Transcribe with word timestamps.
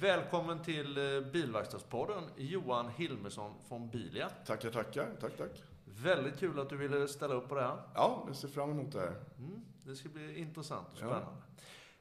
Välkommen 0.00 0.62
till 0.62 0.98
eh, 0.98 1.30
Bilverkstadspodden, 1.32 2.22
Johan 2.36 2.88
Hilmersson 2.96 3.52
från 3.68 3.88
Bilia. 3.90 4.28
Tackar, 4.46 4.70
tackar. 4.70 5.08
Tack, 5.20 5.36
tack. 5.36 5.62
Väldigt 5.84 6.38
kul 6.38 6.58
att 6.60 6.68
du 6.70 6.76
ville 6.76 7.08
ställa 7.08 7.34
upp 7.34 7.48
på 7.48 7.54
det 7.54 7.60
här. 7.62 7.76
Ja, 7.94 8.24
jag 8.26 8.36
ser 8.36 8.48
fram 8.48 8.70
emot 8.70 8.92
det 8.92 9.00
här. 9.00 9.14
Mm, 9.38 9.60
det 9.84 9.96
ska 9.96 10.08
bli 10.08 10.38
intressant 10.38 10.86
och 10.92 10.94
Ja. 10.94 10.98
spännande. 11.06 11.42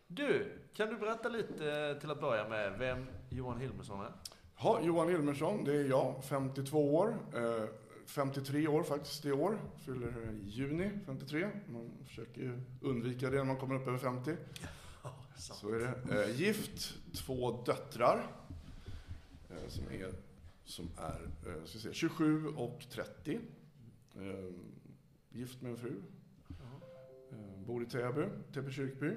Du, 0.08 0.52
kan 0.74 0.90
du 0.90 0.96
berätta 0.98 1.30
lite 1.30 1.72
eh, 1.74 1.98
till 2.02 2.12
att 2.12 2.22
börja 2.22 2.50
med 2.50 2.80
vem 2.80 3.06
Johan 3.30 3.60
Hilmersson 3.60 4.02
är? 4.02 4.12
Ja, 4.60 4.80
Johan 4.84 5.10
Hilmersson, 5.10 5.64
det 5.64 5.76
är 5.76 5.84
jag, 5.90 6.24
52 6.24 6.96
år. 6.96 7.16
Eh, 7.36 7.64
53 8.06 8.68
år 8.68 8.84
faktiskt 8.84 9.26
i 9.26 9.32
år. 9.32 9.58
Fyller 9.86 10.30
i 10.32 10.50
juni 10.50 10.92
53. 11.06 11.48
Man 11.68 11.92
försöker 12.08 12.42
ju 12.42 12.62
undvika 12.82 13.30
det 13.30 13.38
när 13.38 13.44
man 13.44 13.58
kommer 13.58 13.76
upp 13.76 13.88
över 13.88 13.98
50. 13.98 14.36
Så 15.40 15.74
är 15.74 15.80
det. 15.80 16.24
Eh, 16.24 16.40
gift, 16.42 16.94
två 17.14 17.64
döttrar. 17.64 18.32
Eh, 19.50 19.68
som 19.68 19.84
är, 19.88 20.14
som 20.66 20.90
är 20.98 21.30
eh, 21.48 21.66
ska 21.66 21.80
se, 21.80 21.94
27 21.94 22.48
och 22.48 22.86
30. 22.92 23.40
Eh, 24.16 24.22
gift 25.30 25.62
med 25.62 25.72
en 25.72 25.78
fru. 25.78 26.02
Eh, 27.32 27.66
bor 27.66 27.84
i 27.84 27.86
Täby, 27.86 28.26
Täby 28.54 28.72
kyrkby. 28.72 29.12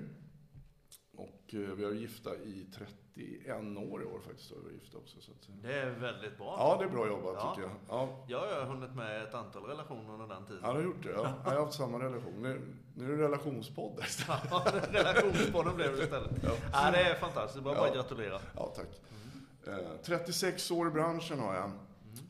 Och 1.12 1.54
eh, 1.54 1.60
vi 1.60 1.84
har 1.84 1.92
gifta 1.92 2.36
i 2.36 2.66
31 3.14 3.76
år 3.92 4.02
i 4.02 4.06
år 4.06 4.20
faktiskt. 4.26 4.50
Vi 4.52 4.56
varit 4.62 4.72
gifta 4.72 4.98
också, 4.98 5.20
så 5.20 5.30
att, 5.32 5.48
Det 5.62 5.74
är 5.78 5.90
väldigt 5.90 6.38
bra. 6.38 6.54
Ja, 6.58 6.76
det 6.78 6.84
är 6.84 6.88
bra 6.88 7.06
jobbat 7.06 7.34
Ja. 7.38 7.54
tycker 7.54 7.68
jag. 7.68 7.76
Ja, 7.88 8.24
Jag 8.28 8.38
har 8.60 8.64
hunnit 8.64 8.94
med 8.94 9.22
ett 9.22 9.34
antal 9.34 9.62
relationer 9.64 10.12
under 10.12 10.26
den 10.34 10.46
tiden. 10.46 10.60
ja 10.64 10.68
du 10.72 10.78
har 10.78 10.84
gjort 10.84 11.02
det. 11.02 11.10
Ja. 11.10 11.32
Jag 11.44 11.50
har 11.50 11.60
haft 11.60 11.74
samma 11.74 11.98
relation. 11.98 12.42
Nu, 12.42 12.60
nu 12.94 13.12
är 13.12 13.16
det 13.16 13.22
relationspodd 13.24 14.00
istället. 14.04 14.42
Ja, 14.50 14.64
Relationspodden 14.90 15.76
blev 15.76 15.96
det 15.96 16.02
istället. 16.02 16.30
Ja. 16.42 16.50
Ja, 16.72 16.90
det 16.90 16.98
är 17.00 17.14
fantastiskt. 17.14 17.64
Bara, 17.64 17.74
bara 17.74 17.88
Ja. 17.88 17.94
gratulera. 17.94 18.40
Ja, 18.56 18.72
tack. 18.76 19.00
Eh, 19.66 19.88
36 20.02 20.70
år 20.70 20.88
i 20.88 20.90
branschen 20.90 21.38
har 21.40 21.54
jag. 21.54 21.70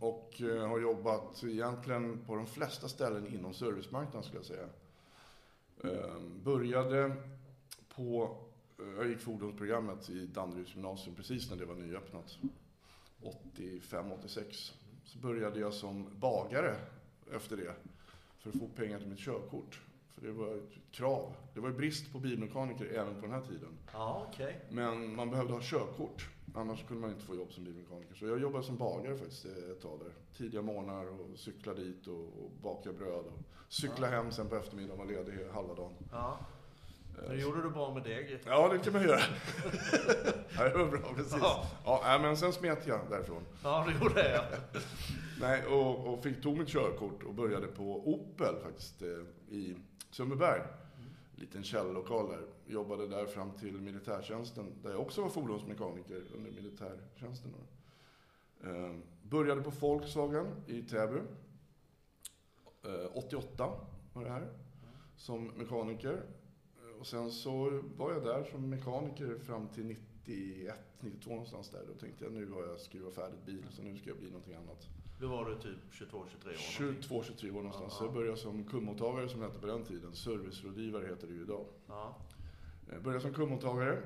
Och 0.00 0.40
eh, 0.42 0.68
har 0.68 0.78
jobbat 0.80 1.44
egentligen 1.44 2.24
på 2.26 2.34
de 2.36 2.46
flesta 2.46 2.88
ställen 2.88 3.26
inom 3.34 3.54
servicemarknaden 3.54 4.22
skulle 4.22 4.38
jag 4.38 4.46
säga. 4.46 4.66
Eh, 5.84 6.18
började 6.44 7.16
på, 7.96 8.36
jag 8.96 9.08
gick 9.08 9.18
fordonsprogrammet 9.18 10.10
i 10.10 10.26
Danderyds 10.26 10.74
gymnasium 10.74 11.16
precis 11.16 11.50
när 11.50 11.56
det 11.56 11.64
var 11.64 11.74
nyöppnat. 11.74 12.38
85-86. 13.54 14.72
Så 15.04 15.18
började 15.18 15.60
jag 15.60 15.74
som 15.74 16.06
bagare 16.20 16.76
efter 17.32 17.56
det. 17.56 17.74
För 18.38 18.50
att 18.50 18.58
få 18.58 18.68
pengar 18.68 18.98
till 18.98 19.08
mitt 19.08 19.18
körkort. 19.18 19.80
För 20.14 20.26
det 20.26 20.32
var 20.32 20.56
ett 20.56 20.92
krav. 20.92 21.34
Det 21.54 21.60
var 21.60 21.68
ju 21.68 21.76
brist 21.76 22.12
på 22.12 22.18
bilmekaniker 22.18 22.84
även 22.84 23.14
på 23.14 23.20
den 23.20 23.30
här 23.30 23.40
tiden. 23.40 23.78
Ja, 23.92 24.26
okej. 24.28 24.60
Men 24.70 25.16
man 25.16 25.30
behövde 25.30 25.52
ha 25.52 25.60
körkort. 25.62 26.28
Annars 26.54 26.86
kunde 26.86 27.00
man 27.00 27.10
inte 27.10 27.22
få 27.22 27.36
jobb 27.36 27.52
som 27.52 27.64
bilmekaniker. 27.64 28.14
Så 28.14 28.26
jag 28.26 28.40
jobbade 28.40 28.64
som 28.64 28.76
bagare 28.76 29.18
faktiskt 29.18 29.44
ett 29.44 29.82
tag 29.82 29.98
där. 29.98 30.12
Tidiga 30.36 30.62
morgnar 30.62 31.06
och 31.06 31.38
cykla 31.38 31.74
dit 31.74 32.06
och, 32.06 32.20
och 32.20 32.50
baka 32.62 32.92
bröd. 32.92 33.24
Och 33.26 33.38
cykla 33.68 34.06
hem 34.06 34.30
sen 34.32 34.48
på 34.48 34.56
eftermiddagen 34.56 35.00
och 35.00 35.06
ledig 35.06 35.32
halva 35.52 35.74
dagen. 35.74 35.92
Ja. 36.10 36.38
Nu 37.20 37.26
så- 37.26 37.34
gjorde 37.34 37.62
du 37.62 37.70
bra 37.70 37.94
med 37.94 38.02
deg. 38.02 38.40
Ja, 38.46 38.68
det 38.72 38.78
kan 38.78 38.92
man 38.92 39.02
göra. 39.02 39.20
ja, 40.56 40.68
det 40.68 40.78
var 40.78 40.86
bra, 40.90 41.14
precis. 41.16 41.36
Ja. 41.40 41.66
Ja, 41.84 42.18
men 42.22 42.36
sen 42.36 42.52
smet 42.52 42.86
jag 42.86 43.00
därifrån. 43.10 43.42
Ja, 43.62 43.86
du 43.88 43.98
gjorde 43.98 44.14
det 44.14 44.32
ja. 44.34 44.42
Nej, 45.40 45.66
och, 45.66 46.06
och 46.14 46.22
fick, 46.22 46.42
tog 46.42 46.58
mitt 46.58 46.68
körkort 46.68 47.22
och 47.22 47.34
började 47.34 47.66
på 47.66 48.08
Opel 48.14 48.54
faktiskt 48.62 49.02
eh, 49.02 49.08
i 49.56 49.76
Sundbyberg. 50.10 50.60
Liten 51.36 51.62
källokal 51.64 52.28
där. 52.30 52.40
Jobbade 52.66 53.08
där 53.08 53.26
fram 53.26 53.50
till 53.52 53.80
militärtjänsten, 53.80 54.72
där 54.82 54.90
jag 54.90 55.00
också 55.00 55.22
var 55.22 55.28
fordonsmekaniker 55.28 56.22
under 56.36 56.50
militärtjänsten. 56.50 57.52
Då. 57.52 58.68
Eh, 58.70 58.92
började 59.22 59.62
på 59.62 59.70
Volkswagen 59.70 60.46
i 60.66 60.82
Täby. 60.82 61.18
Eh, 62.84 63.06
88 63.16 63.70
var 64.12 64.24
det 64.24 64.30
här, 64.30 64.48
som 65.16 65.44
mekaniker. 65.46 66.22
Eh, 67.02 67.04
Och 67.04 67.06
sen 67.06 67.30
så 67.30 67.80
var 67.96 68.12
jag 68.12 68.24
där 68.24 68.44
som 68.44 68.68
mekaniker 68.70 69.38
fram 69.38 69.68
till 69.68 69.84
91, 69.84 70.74
92 71.00 71.30
någonstans 71.30 71.70
där. 71.70 71.80
Då 71.88 71.94
tänkte 71.94 72.24
jag 72.24 72.32
nu 72.32 72.50
har 72.50 72.62
jag 72.66 72.80
skruvat 72.80 73.14
färdigt 73.14 73.46
bil, 73.46 73.64
så 73.70 73.82
nu 73.82 73.96
ska 73.98 74.08
jag 74.10 74.18
bli 74.18 74.26
någonting 74.26 74.54
annat. 74.54 74.88
Då 75.20 75.28
var 75.28 75.44
du 75.50 75.54
typ 75.58 75.78
22-23 75.92 76.14
år. 76.14 76.18
någonting. 76.80 77.02
22-23 77.10 77.50
år 77.50 77.54
någonstans. 77.54 77.92
Ja. 77.92 77.98
Så 77.98 78.04
jag 78.04 78.12
började 78.14 78.36
som 78.36 78.64
kundmottagare 78.64 79.28
som 79.28 79.40
det 79.40 79.46
hette 79.46 79.58
på 79.58 79.66
den 79.66 79.84
tiden. 79.84 80.14
Servicerådgivare 80.14 81.06
heter 81.06 81.26
det 81.26 81.34
ju 81.34 81.42
idag. 81.42 81.66
Ja. 81.88 82.16
Jag 82.92 83.02
började 83.02 83.22
som 83.22 83.34
kundmottagare. 83.34 84.02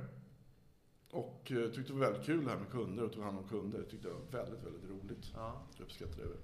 Och 1.11 1.53
eh, 1.53 1.71
tyckte 1.71 1.93
det 1.93 1.99
var 1.99 2.07
väldigt 2.07 2.27
kul 2.27 2.45
det 2.45 2.51
här 2.51 2.59
med 2.59 2.71
kunder 2.71 3.05
och 3.05 3.13
tog 3.13 3.23
hand 3.25 3.39
om 3.39 3.49
kunder. 3.49 3.78
Jag 3.78 3.89
tyckte 3.91 4.09
det 4.09 4.15
var 4.15 4.43
väldigt, 4.43 4.65
väldigt 4.67 4.91
roligt. 4.91 5.33
Ja. 5.34 5.63
Jag 5.77 5.84
uppskattade 5.84 6.28
det. 6.28 6.39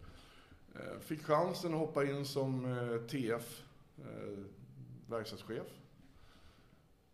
Eh, 0.81 1.01
Fick 1.01 1.23
chansen 1.23 1.73
att 1.75 1.79
hoppa 1.81 2.05
in 2.05 2.25
som 2.27 2.65
eh, 2.65 2.97
TF, 3.07 3.63
eh, 3.99 4.39
verkstadschef. 5.07 5.67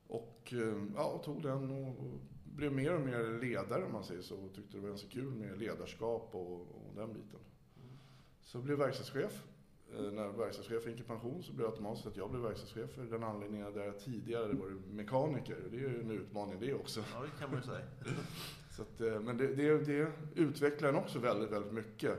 Och 0.09 0.53
eh, 0.53 0.83
ja, 0.95 1.23
tog 1.25 1.43
den 1.43 1.71
och, 1.71 1.95
blev 2.45 2.73
mer 2.73 2.95
och 2.95 3.01
mer 3.01 3.41
ledare 3.41 3.85
om 3.85 3.93
man 3.93 4.05
säger 4.05 4.23
så. 4.23 4.37
Och 4.37 4.55
tyckte 4.55 4.77
det 4.77 4.81
var 4.81 4.89
ganska 4.89 5.09
kul 5.09 5.35
med 5.35 5.59
ledarskap 5.59 6.31
och, 6.33 6.61
och 6.61 6.93
den 6.95 7.13
biten. 7.13 7.41
Så 8.43 8.59
blev 8.59 8.79
verkstadschef. 8.79 9.45
Eh, 9.97 10.13
När 10.13 10.29
verkstadschefen 10.29 10.93
gick 10.93 11.01
i 11.01 11.05
pension 11.05 11.43
så 11.43 11.53
blev 11.53 11.67
det 11.67 11.71
automatiskt 11.71 12.07
att 12.07 12.17
jag 12.17 12.31
blev 12.31 12.43
verkstadschef 12.43 12.91
för 12.91 13.05
den 13.05 13.23
anläggningen 13.23 13.73
där 13.75 13.85
jag 13.85 13.99
tidigare 14.01 14.53
varit 14.53 14.87
mekaniker. 14.87 15.57
Det 15.71 15.77
är 15.77 15.81
ju 15.81 16.01
en 16.01 16.11
utmaning 16.11 16.61
det 16.61 16.75
också. 16.75 17.01
ja, 17.15 17.23
det 17.23 17.41
kan 17.41 17.51
man 17.51 17.61
ju 17.61 17.67
säga. 17.67 17.85
Så 18.77 18.83
att, 18.83 19.01
eh, 19.01 19.21
men 19.21 19.37
det, 19.37 19.55
det, 19.55 19.79
det 19.87 20.13
utvecklar 20.35 20.89
en 20.89 20.97
också 20.97 21.19
väldigt, 21.19 21.51
väldigt 21.51 21.73
mycket. 21.73 22.19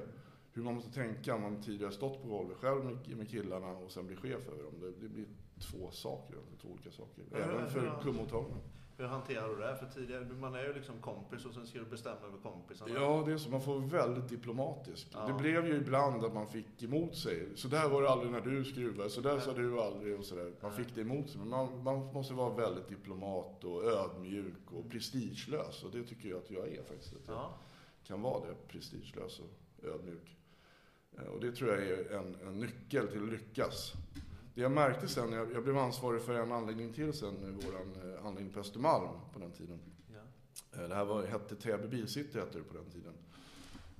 Hur 0.54 0.64
man 0.64 0.76
måste 0.76 0.92
tänka 0.92 1.36
om 1.36 1.42
man 1.42 1.62
tidigare 1.62 1.92
stått 1.92 2.22
på 2.22 2.28
golvet 2.28 2.58
själv 2.58 2.86
med, 2.86 3.18
med 3.18 3.30
killarna 3.30 3.68
och 3.68 3.92
sen 3.92 4.08
blir 4.08 4.18
chef 4.18 4.48
över 4.48 4.64
dem. 4.64 4.74
Det, 4.82 4.92
det 5.02 5.10
blir 5.10 5.26
två 5.60 5.92
saker, 5.92 6.36
två 6.62 6.70
olika 6.70 6.92
saker. 6.92 7.24
Även 7.36 7.70
för 7.70 7.86
ja. 7.86 8.00
kundmottagarna. 8.04 8.58
Hur 8.98 9.06
hanterar 9.06 9.50
du 9.50 9.56
det? 9.56 9.76
För 9.76 9.86
tidigare, 9.86 10.26
man 10.26 10.56
är 10.56 10.64
ju 10.64 10.74
liksom 10.74 10.96
kompis 11.02 11.46
och 11.46 11.54
sen 11.54 11.68
ska 11.68 11.80
du 11.80 11.86
bestämma 11.86 12.16
över 12.28 12.38
kompisarna. 12.38 12.92
Ja, 12.94 13.24
det 13.26 13.34
är 13.34 13.38
så. 13.38 13.50
Man 13.50 13.62
får 13.62 13.74
vara 13.80 13.86
väldigt 14.08 14.30
diplomatisk. 14.30 15.08
Ja. 15.14 15.28
Det 15.28 15.34
blev 15.34 15.68
ju 15.68 15.76
ibland 15.76 16.24
att 16.26 16.34
man 16.34 16.48
fick 16.48 16.84
emot 16.84 17.16
sig. 17.16 17.48
Så 17.56 17.68
där 17.68 17.90
var 17.90 18.02
det 18.02 18.10
aldrig 18.10 18.32
när 18.32 18.42
du 18.42 18.64
skruvade, 18.66 19.10
så 19.10 19.22
där 19.22 19.40
sa 19.40 19.54
du 19.54 19.82
aldrig 19.82 20.20
och 20.20 20.26
sådär. 20.26 20.54
Man 20.62 20.72
fick 20.72 20.96
det 20.96 21.02
emot 21.02 21.30
sig. 21.30 21.40
Men 21.40 21.50
man, 21.50 21.84
man 21.84 22.14
måste 22.14 22.34
vara 22.34 22.56
väldigt 22.56 22.88
diplomat 22.90 23.64
och 23.64 23.84
ödmjuk 23.84 24.72
och 24.72 24.90
prestigelös. 24.90 25.84
Och 25.84 25.92
det 25.92 26.04
tycker 26.04 26.30
jag 26.30 26.38
att 26.38 26.52
jag 26.52 26.68
är 26.68 26.84
faktiskt. 26.84 27.14
Att 27.16 27.28
jag 27.28 27.36
Ja. 27.36 27.58
kan 28.04 28.22
vara 28.22 28.46
det, 28.48 28.56
prestigelös 28.68 29.40
och 29.40 29.86
ödmjuk. 29.86 30.38
Eh, 31.18 31.24
Och 31.24 31.40
det 31.40 31.52
tror 31.52 31.70
jag 31.70 31.84
är 31.84 32.12
en, 32.18 32.36
en 32.48 32.60
nyckel 32.60 33.08
till 33.08 33.24
att 33.24 33.30
lyckas. 33.30 33.94
Det 34.60 34.64
jag 34.64 34.72
märkte 34.72 35.08
sen, 35.08 35.32
jag, 35.32 35.54
jag 35.54 35.64
blev 35.64 35.78
ansvarig 35.78 36.22
för 36.22 36.34
en 36.34 36.52
anläggning 36.52 36.94
till 36.94 37.14
sen, 37.14 37.60
vår 37.66 37.74
anläggning 38.28 38.54
på 38.54 38.60
Östermalm 38.60 39.10
på 39.34 39.40
den 39.40 39.52
tiden. 39.52 39.80
Ja. 40.14 40.82
Eh, 40.82 40.90
Det 40.90 40.96
här 40.96 41.06
var, 41.06 41.24
hette 41.26 41.56
Täby 41.56 41.88
Bilcity 41.88 42.40
hette 42.40 42.58
det 42.58 42.64
på 42.64 42.74
den 42.74 42.90
tiden. 42.90 43.14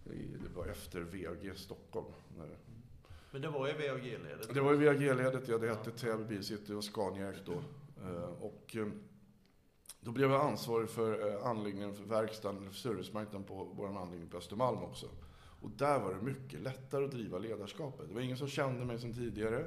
Det 0.04 0.56
var 0.56 0.68
efter 0.68 1.02
VAG 1.02 1.58
Stockholm. 1.58 2.06
Men 3.32 3.42
det 3.42 3.50
var 3.50 3.68
ju 3.68 3.74
VAG-ledet. 3.74 4.54
Det 4.54 4.62
var 4.62 4.74
ju 4.74 4.78
VAG-ledet, 4.78 5.48
ja. 5.48 5.58
Det 5.58 5.68
hette 5.68 5.92
Täby 5.92 6.24
Bilcity, 6.24 6.64
det 6.68 6.74
var 6.74 6.82
Scania 6.82 7.34
då. 7.46 7.54
Eh, 8.08 8.30
Och 8.42 8.76
eh, 8.76 8.88
då 10.02 10.12
blev 10.12 10.32
jag 10.32 10.42
ansvarig 10.42 10.90
för 10.90 11.28
eh, 11.36 11.46
anläggningen 11.48 11.96
för 11.96 12.04
verkstaden, 12.04 12.66
för 12.72 12.74
servicemarknaden 12.80 13.44
på 13.44 13.64
vår 13.74 13.88
anläggning 13.98 14.30
på 14.30 14.38
Östermalm 14.38 14.84
också. 14.84 15.10
Och 15.62 15.70
där 15.70 16.00
var 16.00 16.14
det 16.14 16.22
mycket 16.22 16.60
lättare 16.62 17.06
att 17.06 17.12
driva 17.12 17.38
ledarskapet. 17.38 18.08
Det 18.08 18.14
var 18.14 18.22
ingen 18.22 18.38
som 18.38 18.48
kände 18.48 18.86
mig 18.86 19.00
som 19.00 19.14
tidigare. 19.14 19.66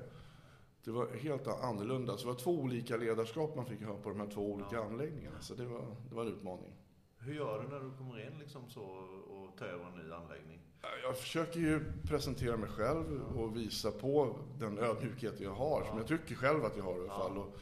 Det 0.84 0.90
var 0.90 1.06
helt 1.08 1.46
annorlunda. 1.46 2.16
Så 2.16 2.26
det 2.26 2.32
var 2.32 2.38
två 2.40 2.50
olika 2.50 2.96
ledarskap 2.96 3.56
man 3.56 3.66
fick 3.66 3.82
ha 3.84 3.96
på 3.96 4.08
de 4.08 4.20
här 4.20 4.26
två 4.30 4.52
olika 4.52 4.68
Ja. 4.76 4.84
anläggningarna. 4.84 5.40
Så 5.40 5.54
det 5.54 5.66
var, 5.66 5.96
det 6.08 6.14
var 6.14 6.22
en 6.22 6.28
utmaning. 6.28 6.72
Hur 7.18 7.34
gör 7.34 7.62
du 7.62 7.68
när 7.68 7.80
du 7.80 7.96
kommer 7.98 8.26
in 8.26 8.38
liksom 8.38 8.70
så 8.70 8.80
och 9.28 9.58
tar 9.58 9.66
över 9.66 9.84
en 9.86 9.92
ny 10.06 10.12
anläggning? 10.12 10.58
Jag 11.02 11.16
försöker 11.18 11.60
ju 11.60 11.92
presentera 12.08 12.56
mig 12.56 12.68
själv 12.70 13.22
och 13.36 13.56
visa 13.56 13.90
på 13.90 14.36
den 14.58 14.78
ödmjukhet 14.78 15.40
jag 15.40 15.50
har, 15.50 15.84
som 15.84 15.88
Ja. 15.96 15.98
jag 15.98 16.06
tycker 16.06 16.34
själv 16.34 16.64
att 16.64 16.76
jag 16.76 16.84
har 16.84 16.92
i 16.92 16.98
alla 16.98 17.06
Ja. 17.06 17.18
fall. 17.18 17.38
Och, 17.38 17.56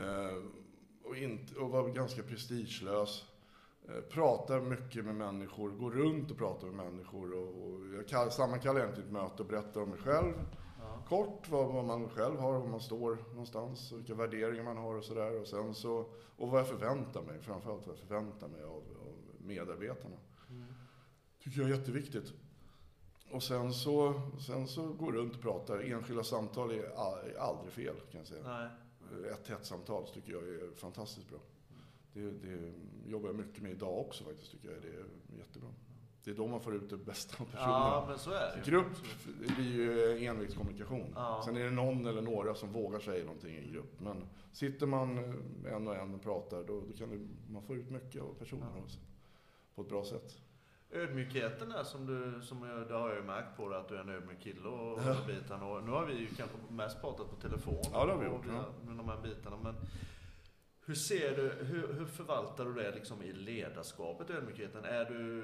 eh, 0.00 0.42
och, 1.04 1.16
inte, 1.16 1.58
och 1.60 1.70
vara 1.70 1.88
ganska 1.88 2.22
prestigelös. 2.22 3.24
Eh, 3.88 4.00
pratar 4.00 4.60
mycket 4.60 5.04
med 5.04 5.14
människor, 5.14 5.70
går 5.70 5.90
runt 5.90 6.30
och 6.30 6.38
pratar 6.38 6.66
med 6.66 6.76
människor. 6.92 7.32
Och, 7.34 7.48
och 7.48 7.94
jag 7.96 8.08
kall, 8.08 8.30
sammankallar 8.30 8.80
egentligen 8.80 9.06
ett 9.08 9.12
möte 9.12 9.42
och 9.42 9.48
berättar 9.48 9.80
om 9.82 9.88
mig 9.90 9.98
själv. 9.98 10.32
Kort 11.08 11.48
vad, 11.48 11.84
man 11.84 12.08
själv 12.08 12.38
har, 12.38 12.52
var 12.52 12.66
man 12.66 12.80
står 12.80 13.18
någonstans, 13.30 13.92
vilka 13.92 14.14
värderingar 14.14 14.64
man 14.64 14.76
har 14.76 14.94
och 14.94 15.04
sådär. 15.04 15.40
Och 15.40 15.46
sen 15.46 15.74
så, 15.74 16.06
och 16.36 16.48
vad 16.50 16.60
jag 16.60 16.68
förväntar 16.68 17.22
mig, 17.22 17.40
framförallt 17.40 17.86
vad 17.86 17.96
jag 17.96 18.00
förväntar 18.00 18.48
mig 18.48 18.62
av, 18.62 18.72
av 18.72 19.14
medarbetarna. 19.38 20.16
Mm. 20.50 20.74
Tycker 21.42 21.60
jag 21.60 21.70
är 21.70 21.74
jätteviktigt. 21.74 22.32
Och 23.30 23.42
sen 23.42 23.72
så, 23.72 24.20
sen 24.46 24.68
så 24.68 24.92
går 24.92 25.12
runt 25.12 25.34
och 25.34 25.42
pratar. 25.42 25.92
Enskilda 25.92 26.24
samtal 26.24 26.70
är 26.70 27.38
aldrig 27.38 27.72
fel 27.72 27.94
kan 28.10 28.18
jag 28.18 28.26
säga. 28.26 28.42
Nej. 28.42 28.70
Ett 29.32 29.44
tätt 29.44 29.66
samtal 29.66 30.08
tycker 30.08 30.32
jag 30.32 30.42
är 30.42 30.74
fantastiskt 30.74 31.28
bra. 31.28 31.38
Det, 32.12 32.30
det 32.30 32.72
jobbar 33.06 33.28
jag 33.28 33.36
mycket 33.36 33.62
med 33.62 33.72
idag 33.72 33.98
också 33.98 34.24
faktiskt, 34.24 34.50
tycker 34.50 34.70
jag. 34.70 34.82
Det 34.82 34.88
är 34.88 35.04
jättebra. 35.38 35.68
Det 36.24 36.30
är 36.30 36.34
då 36.34 36.46
man 36.46 36.60
får 36.60 36.74
ut 36.74 36.90
det 36.90 36.96
bästa 36.96 37.42
av 37.42 37.46
personerna. 37.46 37.72
Ja, 37.72 38.04
men 38.08 38.18
så 38.18 38.30
är 38.30 38.56
det. 38.64 38.70
Grupp 38.70 38.86
det 39.46 39.54
blir 39.54 39.72
ju 39.74 40.24
envägskommunikation. 40.26 41.12
Ja. 41.14 41.42
Sen 41.44 41.56
är 41.56 41.64
det 41.64 41.70
någon 41.70 42.06
eller 42.06 42.22
några 42.22 42.54
som 42.54 42.72
vågar 42.72 42.98
säga 43.00 43.24
någonting 43.24 43.56
i 43.56 43.70
grupp. 43.72 44.00
Men 44.00 44.26
sitter 44.52 44.86
man 44.86 45.18
eh, 45.18 45.72
en 45.74 45.88
och 45.88 45.96
en 45.96 46.14
och 46.14 46.22
pratar, 46.22 46.64
då, 46.64 46.80
då 46.80 46.96
kan 46.98 47.10
det, 47.10 47.28
man 47.52 47.62
få 47.62 47.74
ut 47.76 47.90
mycket 47.90 48.22
av 48.22 48.34
personerna 48.38 48.70
Ja. 48.76 48.82
också. 48.82 48.98
På 49.74 49.82
ett 49.82 49.88
bra 49.88 50.04
sätt. 50.04 50.36
Ödmjukheten 50.90 51.68
där 51.68 51.84
som 51.84 52.06
du, 52.06 52.40
som 52.46 52.62
jag, 52.62 52.88
det 52.88 52.94
har 52.94 53.08
jag 53.08 53.16
ju 53.18 53.24
märkt 53.24 53.56
på 53.56 53.68
dig 53.68 53.78
att 53.80 53.88
du 53.88 53.96
är 53.96 54.00
en 54.00 54.08
ödmjuk 54.08 54.40
kille 54.40 54.68
och 54.68 55.00
de 55.00 55.26
bitarna. 55.26 55.66
Och 55.66 55.84
nu 55.84 55.90
har 55.90 56.06
vi 56.06 56.14
ju 56.14 56.26
kanske 56.26 56.56
mest 56.70 57.00
pratat 57.00 57.30
på 57.30 57.36
telefon. 57.36 57.82
Ja, 57.92 58.06
det 58.06 58.12
har 58.12 58.18
vi 58.18 58.26
och 58.26 58.32
gjort, 58.32 58.44
ja. 58.48 58.64
Med 58.86 58.96
de 58.96 59.08
här 59.08 59.22
bitarna. 59.22 59.56
Men 59.62 59.74
hur 60.88 60.94
ser 60.94 61.36
du, 61.36 61.64
hur, 61.64 61.92
hur 61.92 62.06
förvaltar 62.06 62.64
du 62.64 62.74
det 62.74 62.94
liksom 62.94 63.22
i 63.22 63.32
ledarskapet, 63.32 64.30
ödmjukheten? 64.30 64.84
Är, 64.84 65.04
du, 65.04 65.42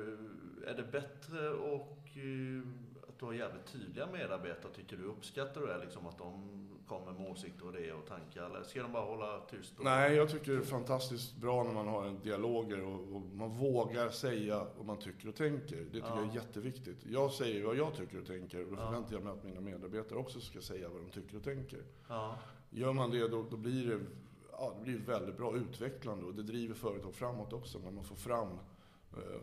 är 0.66 0.74
det 0.74 0.82
bättre 0.92 1.50
och 1.50 1.98
eh, 2.16 2.68
att 3.08 3.18
du 3.18 3.24
har 3.24 3.32
jävligt 3.32 3.66
tydliga 3.66 4.06
medarbetare? 4.06 4.72
Tycker 4.74 4.96
du 4.96 5.04
uppskattar 5.04 5.60
du 5.60 5.66
det 5.66 5.78
liksom 5.78 6.06
att 6.06 6.18
de 6.18 6.50
kommer 6.88 7.12
med 7.12 7.30
åsikter 7.30 7.66
och 7.68 7.74
idéer 7.74 7.94
och 7.94 8.06
tankar? 8.06 8.44
Eller 8.46 8.62
ska 8.62 8.82
de 8.82 8.92
bara 8.92 9.04
hålla 9.04 9.40
tyst? 9.40 9.78
Och... 9.78 9.84
Nej, 9.84 10.14
jag 10.14 10.30
tycker 10.30 10.52
det 10.52 10.58
är 10.58 10.62
fantastiskt 10.62 11.36
bra 11.36 11.62
när 11.64 11.72
man 11.72 11.88
har 11.88 12.04
en 12.06 12.20
dialoger 12.20 12.82
och, 12.84 13.16
och 13.16 13.20
man 13.20 13.50
vågar 13.50 14.08
säga 14.08 14.66
vad 14.76 14.86
man 14.86 14.98
tycker 14.98 15.28
och 15.28 15.34
tänker. 15.34 15.76
Det 15.76 15.84
tycker 15.90 16.06
Ja. 16.08 16.18
jag 16.20 16.30
är 16.30 16.34
jätteviktigt. 16.34 16.98
Jag 17.06 17.30
säger 17.32 17.64
vad 17.64 17.76
jag 17.76 17.94
tycker 17.96 18.20
och 18.20 18.26
tänker 18.26 18.64
och 18.64 18.70
då 18.70 18.76
Ja. 18.78 18.86
förväntar 18.86 19.12
jag 19.14 19.22
mig 19.24 19.32
att 19.32 19.44
mina 19.44 19.60
medarbetare 19.60 20.18
också 20.18 20.40
ska 20.40 20.60
säga 20.60 20.88
vad 20.88 21.00
de 21.02 21.10
tycker 21.10 21.36
och 21.36 21.44
tänker. 21.44 21.82
Ja, 22.08 22.38
Gör 22.70 22.92
man 22.92 23.10
det 23.10 23.28
då, 23.28 23.46
då 23.50 23.56
blir 23.56 23.88
det, 23.90 24.00
ja, 24.58 24.72
det 24.78 24.82
blir 24.82 24.98
väldigt 24.98 25.36
bra 25.36 25.56
utvecklande 25.56 26.26
och 26.26 26.34
det 26.34 26.42
driver 26.42 26.74
företag 26.74 27.14
framåt 27.14 27.52
också 27.52 27.78
när 27.78 27.90
man 27.90 28.04
får 28.04 28.16
fram 28.16 28.48
eh, 29.12 29.40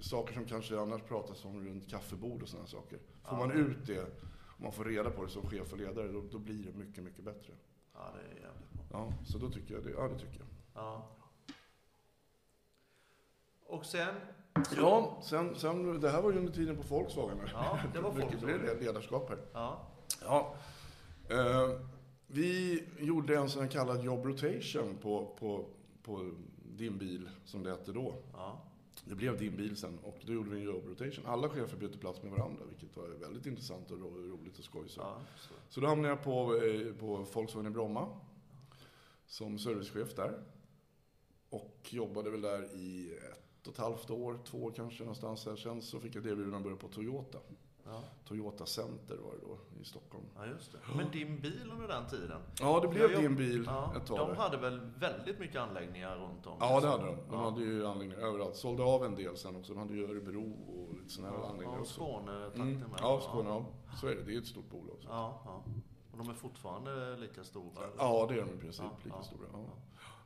saker 0.00 0.34
som 0.34 0.44
kanske 0.44 0.78
annars 0.80 1.02
pratas 1.02 1.44
om 1.44 1.66
runt 1.68 1.90
kaffebord 1.90 2.42
och 2.42 2.48
sådana 2.48 2.66
saker. 2.66 2.98
Får 2.98 3.38
Ja. 3.38 3.46
man 3.46 3.50
ut 3.52 3.86
det 3.86 4.02
och 4.56 4.60
man 4.62 4.72
får 4.72 4.84
reda 4.84 5.10
på 5.10 5.24
det 5.24 5.30
som 5.30 5.42
chef 5.42 5.72
och 5.72 5.78
ledare, 5.78 6.08
då, 6.08 6.22
då 6.32 6.38
blir 6.38 6.64
det 6.64 6.78
mycket, 6.78 7.04
mycket 7.04 7.24
bättre. 7.24 7.52
ja 7.94 8.00
det 8.14 8.20
är 8.20 8.42
jävligt 8.42 8.72
bra. 8.72 8.82
Ja, 8.90 9.12
så 9.26 9.38
då 9.38 9.50
tycker 9.50 9.74
jag 9.74 9.84
det. 9.84 9.90
Ja, 9.90 10.08
det 10.08 10.18
tycker 10.18 10.38
jag. 10.38 10.48
Ja. 10.74 11.08
Och 13.66 13.84
sen? 13.86 14.14
Ja, 14.76 15.18
sen, 15.24 15.54
sen, 15.54 16.00
det 16.00 16.10
här 16.10 16.22
var 16.22 16.32
ju 16.32 16.38
under 16.38 16.52
tiden 16.52 16.76
på 16.76 16.82
Volkswagen. 16.82 17.38
Ja, 17.52 17.78
det 17.94 18.00
var 18.00 18.12
Mycket 18.14 18.32
Volkswagen. 18.32 18.60
bred 18.62 18.82
ledarskap 18.82 19.28
här. 19.28 19.38
Ja. 19.52 19.86
Ja. 20.22 20.54
Eh, 21.28 21.70
vi 22.30 22.82
gjorde 22.98 23.36
en 23.36 23.48
sån 23.48 23.62
här 23.62 23.70
kallad 23.70 24.04
job 24.04 24.26
rotation 24.26 24.96
på, 25.02 25.36
på, 25.38 25.64
på 26.02 26.30
din 26.76 26.98
bil, 26.98 27.30
som 27.44 27.62
det 27.62 27.70
hette 27.70 27.92
då. 27.92 28.14
Ja. 28.32 28.64
Det 29.04 29.14
blev 29.14 29.38
din 29.38 29.56
bil 29.56 29.76
sen 29.76 29.98
och 30.02 30.18
då 30.26 30.32
gjorde 30.32 30.50
vi 30.50 30.56
en 30.56 30.64
job 30.64 30.86
rotation. 30.86 31.26
Alla 31.26 31.48
chefer 31.48 31.76
bytte 31.76 31.98
plats 31.98 32.22
med 32.22 32.32
varandra, 32.32 32.64
vilket 32.68 32.96
var 32.96 33.08
väldigt 33.08 33.46
intressant 33.46 33.90
och 33.90 34.00
ro, 34.00 34.08
roligt 34.08 34.58
och 34.58 34.64
skoj. 34.64 34.88
Så. 34.88 35.00
ja 35.00 35.20
så. 35.36 35.54
så 35.68 35.80
då 35.80 35.86
hamnade 35.86 36.08
jag 36.08 36.24
på, 36.24 36.56
eh, 36.56 36.94
på 36.94 37.26
Volkswagen 37.32 37.66
i 37.66 37.70
Bromma 37.70 38.08
som 39.26 39.58
servicechef 39.58 40.14
där. 40.14 40.42
Och 41.50 41.88
jobbade 41.90 42.30
väl 42.30 42.40
där 42.40 42.74
i 42.74 43.18
ett 43.32 43.66
och 43.66 43.72
ett 43.72 43.78
halvt 43.78 44.10
år, 44.10 44.38
två 44.44 44.64
år 44.64 44.72
kanske 44.76 45.02
någonstans 45.02 45.44
där. 45.44 45.56
Sen 45.56 45.82
så 45.82 46.00
fick 46.00 46.16
jag 46.16 46.26
erbjudande 46.26 46.56
att 46.56 46.62
börja 46.62 46.76
på 46.76 46.88
Toyota. 46.88 47.38
Ja. 47.90 48.00
Toyota 48.24 48.66
Center 48.66 49.16
var 49.16 49.32
det 49.32 49.38
då 49.46 49.58
i 49.80 49.84
Stockholm. 49.84 50.24
ja, 50.36 50.46
just 50.46 50.72
det. 50.72 50.78
Men 50.96 51.10
din 51.10 51.40
bil 51.40 51.70
under 51.72 51.88
den 51.88 52.06
tiden? 52.08 52.40
Ja, 52.60 52.80
det 52.80 52.88
blev 52.88 53.10
Jag 53.12 53.22
din 53.22 53.36
bil 53.36 53.64
Ja, 53.66 53.94
ett 53.96 54.06
tag. 54.06 54.18
de 54.18 54.36
hade 54.36 54.56
väl 54.56 54.80
väldigt 54.98 55.38
mycket 55.38 55.56
anläggningar 55.60 56.16
runt 56.16 56.46
om? 56.46 56.56
Ja, 56.60 56.80
det 56.80 56.88
hade 56.88 57.06
de. 57.06 57.16
De 57.30 57.36
hade 57.40 57.60
ju 57.60 57.86
anläggningar 57.86 58.22
överallt. 58.22 58.56
Sålde 58.56 58.82
av 58.82 59.04
en 59.04 59.14
del 59.14 59.36
sen 59.36 59.56
också. 59.56 59.72
De 59.72 59.78
hade 59.78 59.94
ju 59.94 60.04
Örebro 60.10 60.52
och 60.52 60.94
lite 60.98 61.08
sådana 61.08 61.32
här 61.36 61.42
Ja, 61.42 61.48
anläggningar 61.48 61.80
också. 61.80 61.94
Skåne-trakten 61.94 62.62
Mm. 62.62 62.90
Ja, 63.00 63.20
Skåne, 63.20 63.48
ja. 63.48 63.66
Så 64.00 64.06
är 64.06 64.14
det. 64.16 64.22
Det 64.22 64.34
är 64.34 64.38
ett 64.38 64.46
stort 64.46 64.70
bolag. 64.70 64.96
Ja, 65.08 65.42
ja. 65.44 65.64
Och 66.12 66.18
de 66.18 66.30
är 66.30 66.34
fortfarande 66.34 67.16
lika 67.16 67.44
stora? 67.44 67.82
Ja, 67.98 68.26
det 68.28 68.34
är 68.34 68.38
de 68.46 68.50
i 68.54 68.56
princip. 68.60 68.84
Lika 69.04 69.22
stora. 69.22 69.48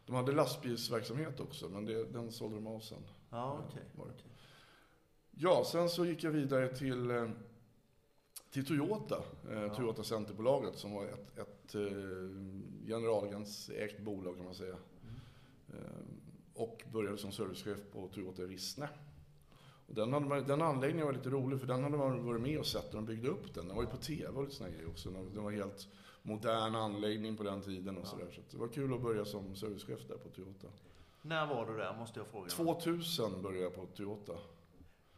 De 0.06 0.14
hade 0.16 0.32
lastbilsverksamhet 0.32 1.40
också, 1.40 1.68
men 1.68 1.84
det, 1.84 2.04
den 2.04 2.32
sålde 2.32 2.54
de 2.56 2.66
av 2.66 2.80
sen. 2.80 3.02
Ja, 3.30 3.58
okej. 3.68 3.82
Okej. 3.98 4.14
Ja, 5.30 5.64
sen 5.66 5.88
så 5.88 6.04
gick 6.04 6.24
jag 6.24 6.30
vidare 6.30 6.68
till, 6.68 7.10
eh, 7.10 7.28
till 8.52 8.66
Toyota. 8.66 9.22
Eh. 9.50 9.76
Toyota 9.76 10.02
Centerbolaget 10.02 10.78
som 10.78 10.94
var 10.94 11.04
ett, 11.04 11.38
ett 11.38 11.74
eh, 11.74 11.82
generalägt 12.86 14.00
bolag 14.00 14.36
kan 14.36 14.44
man 14.44 14.54
säga. 14.54 14.76
Mm. 15.02 15.14
Eh, 15.68 16.00
och 16.54 16.84
började 16.92 17.18
som 17.18 17.32
servicechef 17.32 17.78
på 17.92 18.08
Toyota 18.08 18.42
Rissne. 18.42 18.88
Och 19.86 19.94
den, 19.94 20.12
hade 20.12 20.40
den 20.40 20.62
anläggningen 20.62 21.06
var 21.06 21.12
lite 21.12 21.30
rolig 21.30 21.60
för 21.60 21.66
den 21.66 21.82
hade 21.82 21.96
man 21.96 22.26
varit 22.26 22.40
med 22.40 22.58
och 22.58 22.66
sett 22.66 22.84
när 22.92 22.94
de 22.94 23.06
byggde 23.06 23.28
upp 23.28 23.54
den. 23.54 23.66
Den 23.66 23.76
var 23.76 23.82
ju 23.82 23.88
på 23.88 23.96
TV 23.96 24.28
och 24.28 24.42
lite 24.42 24.54
såna 24.56 24.70
grejer 24.70 24.88
också. 24.88 25.10
Den 25.10 25.44
var 25.44 25.50
helt 25.50 25.88
modern 26.22 26.74
anläggning 26.74 27.36
på 27.36 27.42
den 27.42 27.60
tiden 27.62 27.96
och 27.96 28.02
Ja. 28.02 28.08
sådär. 28.08 28.28
Så 28.32 28.40
det 28.50 28.58
var 28.58 28.68
kul 28.68 28.94
att 28.94 29.02
börja 29.02 29.24
som 29.24 29.54
servicechef 29.56 30.00
där 30.08 30.16
på 30.16 30.28
Toyota. 30.28 30.68
När 31.22 31.46
var 31.46 31.66
du 31.66 31.76
där, 31.76 31.96
måste 31.98 32.20
jag 32.20 32.26
fråga? 32.26 32.48
2000 32.48 33.42
började 33.42 33.62
jag 33.64 33.74
på 33.74 33.86
Toyota. 33.86 34.32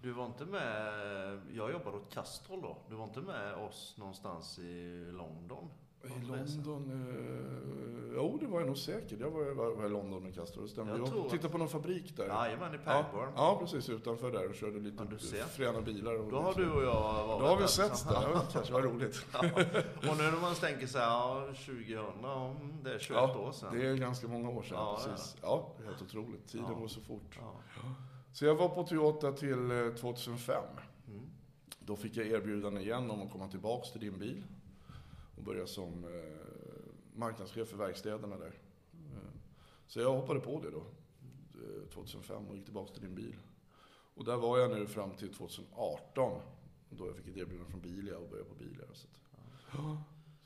Du 0.05 0.13
var 0.13 0.27
inte 0.27 0.45
med, 0.45 1.41
jag 1.53 1.73
jobbade 1.73 1.97
åt 1.97 2.15
Castrol 2.15 2.63
då. 2.63 2.77
Du 2.89 2.95
var 2.95 3.05
inte 3.05 3.21
med 3.21 3.55
oss 3.55 3.95
någonstans 3.99 4.59
i 4.59 5.05
London? 5.13 5.71
I? 6.03 6.09
London? 6.25 6.91
Eh, 6.91 8.13
jo, 8.17 8.39
det 8.41 8.47
var 8.47 8.61
jag 8.61 8.67
nog 8.67 8.79
säkert. 8.79 9.21
Jag 9.21 9.31
var, 9.31 9.55
var, 9.55 9.71
var 9.77 9.87
i 9.87 9.89
London 9.89 10.33
Castro, 10.33 10.63
det 10.63 10.69
stämmer. 10.69 10.91
Jag 10.93 11.01
Jag, 11.01 11.07
tror 11.09 11.25
att- 11.25 11.31
tittade 11.31 11.53
på 11.53 11.59
någon 11.59 11.69
fabrik 11.69 12.17
där. 12.17 12.27
Jajamän, 12.27 12.75
i 12.75 12.79
ja, 12.85 12.93
Pagborn. 13.03 13.29
ja, 13.37 13.57
precis. 13.61 13.89
Utanför 13.89 14.33
där 14.33 14.49
och 14.49 14.55
körde 14.55 14.79
lite 14.79 15.07
Ja, 15.39 15.45
fräna 15.47 15.81
bilar. 15.81 16.15
Och 16.15 16.31
Då 16.31 16.41
har 16.41 16.55
du 16.55 16.71
och 16.71 16.83
jag 16.85 17.27
varit 17.27 17.41
Då 17.41 17.47
har 17.47 17.57
vi 17.57 17.69
sett 17.69 18.09
det. 18.09 18.15
Det 18.15 18.53
kanske 18.53 18.73
var 18.73 18.83
roligt. 18.83 19.27
Ja. 19.33 19.39
Och 20.11 20.17
nu 20.17 20.23
när 20.23 20.41
man 20.41 20.55
tänker 20.55 20.87
så 20.87 20.99
här, 20.99 21.07
ja, 21.07 21.47
2000, 21.55 22.05
ja, 22.23 22.51
mm, 22.61 22.83
det 22.83 22.95
är 22.95 22.99
21 22.99 23.21
Ja, 23.35 23.39
år 23.39 23.53
sedan. 23.53 23.75
Det 23.79 23.87
är 23.87 23.95
ganska 23.97 24.29
många 24.29 24.51
år 24.51 24.63
sedan. 24.63 24.77
Ja, 24.79 24.99
precis. 25.05 25.37
Ja, 25.43 25.73
det 25.77 25.83
är 25.83 25.87
helt 25.87 26.03
otroligt. 26.03 26.49
Tiden 26.49 26.67
Ja. 26.69 26.79
går 26.79 26.89
så 26.89 27.01
fort. 27.01 27.39
Ja. 28.35 28.39
Så 28.39 28.45
jag 28.45 28.55
var 28.55 28.69
på 28.69 28.83
Toyota 28.83 29.33
till 29.33 29.71
eh, 29.71 29.95
2005. 29.95 30.65
Mm. 31.09 31.21
Då 31.79 31.97
fick 31.97 32.17
jag 32.17 32.27
erbjudande 32.27 32.81
igen 32.81 33.11
om 33.11 33.23
att 33.23 33.33
komma 33.33 33.49
tillbaks 33.49 33.93
till 33.93 34.01
din 34.01 34.19
bil 34.19 34.45
och 35.37 35.43
börja 35.43 35.67
som 35.67 36.05
eh, 36.05 37.19
marknadschef 37.19 37.69
för 37.69 37.77
verkstäderna 37.77 38.37
där. 38.37 38.53
Eh, 38.93 39.31
så 39.87 40.01
jag 40.01 40.13
hoppade 40.13 40.41
på 40.41 40.61
det 40.61 40.71
då, 40.71 40.87
eh, 41.55 41.89
2005 41.91 42.49
och 42.49 42.57
gick 42.57 42.65
tillbaks 42.65 42.93
till 42.93 43.03
din 43.03 43.15
bil. 43.15 43.37
Och 44.15 44.25
där 44.25 44.37
var 44.37 44.59
jag 44.59 44.71
nu 44.71 44.87
fram 44.87 45.11
till 45.11 45.35
2018, 45.35 46.41
då 46.91 47.07
jag 47.07 47.17
fick 47.17 47.27
ett 47.27 47.37
erbjudande 47.37 47.71
från 47.71 47.81
Bilia 47.81 48.19
och 48.19 48.29
började 48.29 48.49
på 48.49 48.55
Bilia. 48.55 48.87
Så, 48.93 49.07
att, 49.07 49.21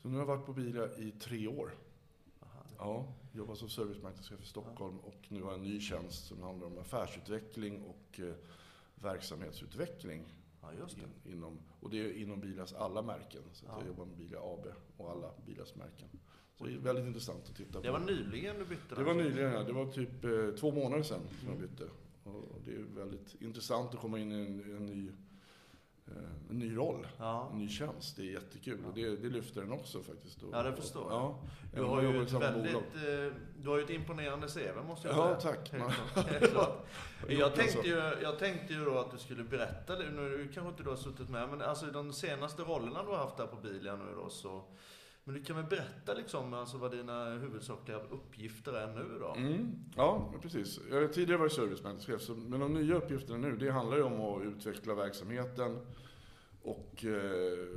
så 0.01 0.07
nu 0.07 0.13
har 0.13 0.19
jag 0.19 0.25
varit 0.25 0.45
på 0.45 0.53
Bilia 0.53 0.97
i 0.97 1.11
tre 1.11 1.47
år. 1.47 1.71
Ja, 2.79 3.13
jobbar 3.33 3.55
som 3.55 3.69
servicemarknadschef 3.69 4.41
i 4.43 4.45
Stockholm 4.45 4.99
och 4.99 5.25
nu 5.29 5.41
har 5.41 5.49
jag 5.51 5.57
en 5.59 5.63
ny 5.65 5.79
tjänst 5.79 6.27
som 6.27 6.41
handlar 6.41 6.67
om 6.67 6.77
affärsutveckling 6.77 7.81
och 7.83 8.19
eh, 8.19 8.33
verksamhetsutveckling. 8.95 10.25
Ja, 10.61 10.73
just 10.79 10.95
det. 10.95 11.29
In, 11.29 11.33
inom, 11.37 11.59
och 11.79 11.89
det 11.89 11.97
är 12.05 12.11
inom 12.13 12.39
Bilas 12.41 12.73
alla 12.73 13.01
märken. 13.01 13.41
Så 13.53 13.65
Ja. 13.65 13.77
jag 13.79 13.87
jobbar 13.87 14.05
med 14.05 14.17
Bilia 14.17 14.39
AB 14.39 14.65
och 14.97 15.11
alla 15.11 15.31
Bilas 15.45 15.75
märken. 15.75 16.07
Så 16.57 16.65
det 16.65 16.73
är 16.73 16.77
väldigt 16.77 17.05
intressant 17.05 17.49
att 17.49 17.55
titta 17.55 17.73
på. 17.73 17.79
Det 17.85 17.91
var 17.91 17.99
nyligen 17.99 18.59
du 18.59 18.65
bytte 18.65 18.95
Det 18.95 19.03
var 19.03 19.13
nyligen, 19.13 19.51
ja. 19.53 19.63
Det 19.63 19.73
var 19.73 19.85
typ 19.91 20.23
eh, 20.25 20.59
två 20.59 20.71
månader 20.71 21.03
sedan 21.03 21.21
som 21.39 21.47
jag 21.47 21.57
Mm. 21.57 21.69
bytte. 21.69 21.89
Och 22.23 22.61
det 22.65 22.71
är 22.75 22.79
väldigt 22.83 23.35
intressant 23.41 23.93
att 23.93 23.99
komma 23.99 24.19
in 24.19 24.31
i 24.31 24.35
en, 24.35 24.75
en, 24.77 24.85
ny, 24.85 25.11
en 26.49 26.59
ny 26.59 26.77
roll. 26.77 27.07
Ja. 27.17 27.49
En 27.51 27.57
ny 27.59 27.69
tjänst. 27.69 28.15
Det 28.15 28.21
är 28.21 28.31
jättekul. 28.33 28.85
Och 28.85 28.93
det, 28.93 29.15
det 29.15 29.29
lyfter 29.29 29.61
den 29.61 29.71
också 29.71 30.01
faktiskt. 30.01 30.43
Och, 30.43 30.49
Ja, 30.53 30.63
det 30.63 30.73
förstår 30.75 31.11
jag. 31.11 31.19
Ja. 31.21 31.39
Du 31.75 31.81
har 31.83 32.01
ju 32.01 32.23
ett 32.23 32.31
väldigt, 32.31 32.73
bolag. 32.73 33.25
eh, 33.25 33.31
du 33.61 33.69
har 33.69 33.77
ju 33.77 33.83
ett 33.83 33.89
imponerande 33.89 34.47
CV 34.47 34.87
måste 34.87 35.07
jag 35.07 35.17
Ja, 35.17 35.39
säga. 35.39 35.53
tack. 35.55 35.71
Helt 36.31 36.51
klart. 36.51 36.85
Jag 37.27 37.55
tänkte, 37.55 37.87
ju, 37.87 37.95
jag 38.21 38.39
tänkte 38.39 38.73
ju 38.73 38.85
då 38.85 38.97
att 38.99 39.11
du 39.11 39.17
skulle 39.17 39.43
berätta. 39.43 39.95
Nu 39.95 40.49
kanske 40.53 40.69
inte 40.71 40.83
du 40.83 40.89
har 40.89 40.97
suttit 40.97 41.29
med, 41.29 41.49
men 41.49 41.61
alltså 41.61 41.85
de 41.85 42.13
senaste 42.13 42.61
rollerna 42.61 43.03
du 43.03 43.09
har 43.09 43.17
haft 43.17 43.37
där 43.37 43.47
på 43.47 43.55
Bilia 43.55 43.95
nu 43.95 44.05
då 44.23 44.29
så 44.29 44.63
Men 45.29 45.37
du 45.37 45.43
kan 45.43 45.55
väl 45.55 45.65
berätta 45.65 46.13
liksom 46.13 46.53
alltså 46.53 46.77
vad 46.77 46.91
dina 46.91 47.29
huvudsakliga 47.29 47.97
uppgifter 47.97 48.73
är 48.73 48.87
nu 48.87 49.19
då? 49.19 49.33
Mm, 49.37 49.75
ja, 49.95 50.33
precis. 50.41 50.79
Jag 50.89 51.01
har 51.01 51.07
tidigare 51.07 51.39
varit 51.39 51.51
servicementorschef, 51.51 52.29
men 52.35 52.59
de 52.59 52.73
nya 52.73 52.95
uppgifterna 52.95 53.37
nu, 53.37 53.55
det 53.57 53.71
handlar 53.71 53.97
ju 53.97 54.03
om 54.03 54.21
att 54.21 54.43
utveckla 54.43 54.93
verksamheten 54.93 55.79
och 56.61 57.05
eh, 57.05 57.67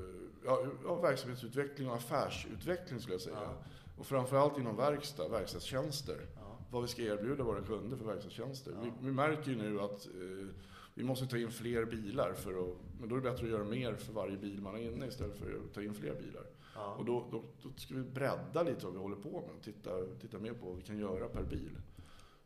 ja, 0.45 0.65
ja, 0.85 0.95
verksamhetsutveckling 0.95 1.89
och 1.89 1.97
affärsutveckling 1.97 3.01
skulle 3.01 3.15
jag 3.15 3.21
säga. 3.21 3.39
Ja. 3.43 3.65
Och 3.99 4.07
framförallt 4.07 4.59
inom 4.59 4.77
verkstad, 4.77 5.29
verkstadstjänster. 5.29 6.27
Ja. 6.35 6.59
Vad 6.71 6.83
vi 6.83 6.89
ska 6.89 7.03
erbjuda 7.03 7.45
våra 7.45 7.63
kunder 7.63 7.97
för 7.97 8.05
verkstadstjänster. 8.05 8.73
Vi, 8.83 8.93
vi, 9.01 9.13
märker 9.13 9.51
ju 9.51 9.57
nu 9.57 9.81
att 9.81 10.07
eh, 10.07 10.47
vi 10.95 11.05
måste 11.05 11.27
ta 11.27 11.37
in 11.37 11.51
fler 11.51 11.85
bilar, 11.85 12.33
för 12.33 12.51
att, 12.51 12.77
men 13.01 13.09
då 13.09 13.17
är 13.17 13.21
det 13.21 13.31
bättre 13.31 13.45
att 13.45 13.53
göra 13.53 13.65
mer 13.65 13.95
för 13.95 14.13
varje 14.13 14.37
bil 14.37 14.61
man 14.61 14.73
har 14.73 14.81
inne 14.81 15.07
istället 15.07 15.37
för 15.37 15.47
att 15.47 15.75
ta 15.75 15.83
in 15.83 15.95
fler 15.95 16.15
bilar. 16.15 16.45
Ja. 16.75 16.95
Och 16.99 17.05
då, 17.05 17.25
då, 17.31 17.43
då, 17.63 17.69
ska 17.77 17.95
vi 17.95 18.03
bredda 18.03 18.63
lite 18.63 18.85
vad 18.85 18.95
vi 18.95 19.01
håller 19.01 19.17
på 19.17 19.31
med 19.31 19.57
och 19.57 19.63
titta, 19.63 19.91
titta 20.21 20.39
mer 20.39 20.53
på 20.53 20.67
vad 20.67 20.77
vi 20.77 20.83
kan 20.83 20.99
göra 20.99 21.29
per 21.29 21.43
bil. 21.43 21.79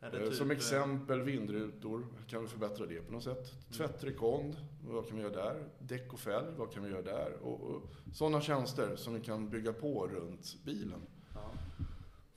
Eh, 0.01 0.09
typ... 0.09 0.33
Som 0.33 0.51
eh, 0.51 0.57
exempel 0.57 1.21
vindrutor, 1.21 2.05
kan 2.27 2.41
vi 2.41 2.47
förbättra 2.47 2.85
det 2.85 3.01
på 3.01 3.11
något 3.11 3.23
sätt? 3.23 3.51
Mm. 3.51 3.73
Tvättrekond, 3.73 4.57
vad 4.87 5.07
kan 5.07 5.17
vi 5.17 5.23
göra 5.23 5.33
där? 5.33 5.63
Däck 5.79 6.13
och 6.13 6.19
fälg, 6.19 6.47
vad 6.57 6.73
kan 6.73 6.83
vi 6.83 6.89
göra 6.89 7.01
där? 7.01 7.37
Och, 7.41 7.61
och 7.61 7.81
sådana 8.13 8.41
tjänster 8.41 8.95
som 8.95 9.13
vi 9.13 9.21
kan 9.21 9.49
bygga 9.49 9.73
på 9.73 10.07
runt 10.07 10.57
bilen. 10.65 11.01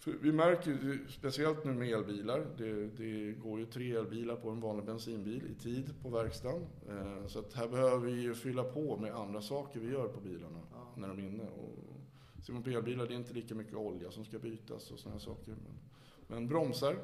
För 0.01 0.13
vi 0.21 0.33
märker 0.33 0.99
speciellt 1.09 1.65
nu 1.65 1.75
med 1.75 1.89
elbilar, 1.89 2.47
det, 2.57 2.87
det, 2.87 3.33
går 3.33 3.59
ju 3.59 3.67
tre 3.67 3.97
elbilar 3.97 4.37
på 4.37 4.51
en 4.51 4.61
vanlig 4.61 4.87
bensinbil 4.87 5.43
i 5.51 5.63
tid 5.63 5.95
på 6.03 6.09
verkstaden. 6.09 6.67
Eh, 6.89 7.27
så 7.27 7.39
att 7.39 7.53
här 7.55 7.69
behöver 7.69 8.07
vi 8.07 8.21
ju 8.21 8.35
fylla 8.35 8.65
på 8.65 8.97
med 8.97 9.15
andra 9.15 9.43
saker 9.43 9.81
vi 9.81 9.93
gör 9.93 10.09
på 10.09 10.21
bilarna 10.21 10.59
ja. 10.73 10.80
När 11.01 11.09
de 11.09 11.19
är 11.19 11.27
inne. 11.27 11.45
Och 11.45 12.45
ser 12.45 12.53
man 12.53 12.63
på 12.63 12.71
elbilar, 12.71 13.07
det 13.07 13.15
är 13.15 13.17
inte 13.17 13.35
lika 13.35 13.55
mycket 13.55 13.75
olja 13.75 14.11
som 14.11 14.25
ska 14.25 14.39
bytas 14.39 14.91
och 14.91 14.99
sådana 14.99 15.21
saker. 15.21 15.51
Men, 15.51 15.79
men 16.27 16.49
bromsar, 16.49 16.97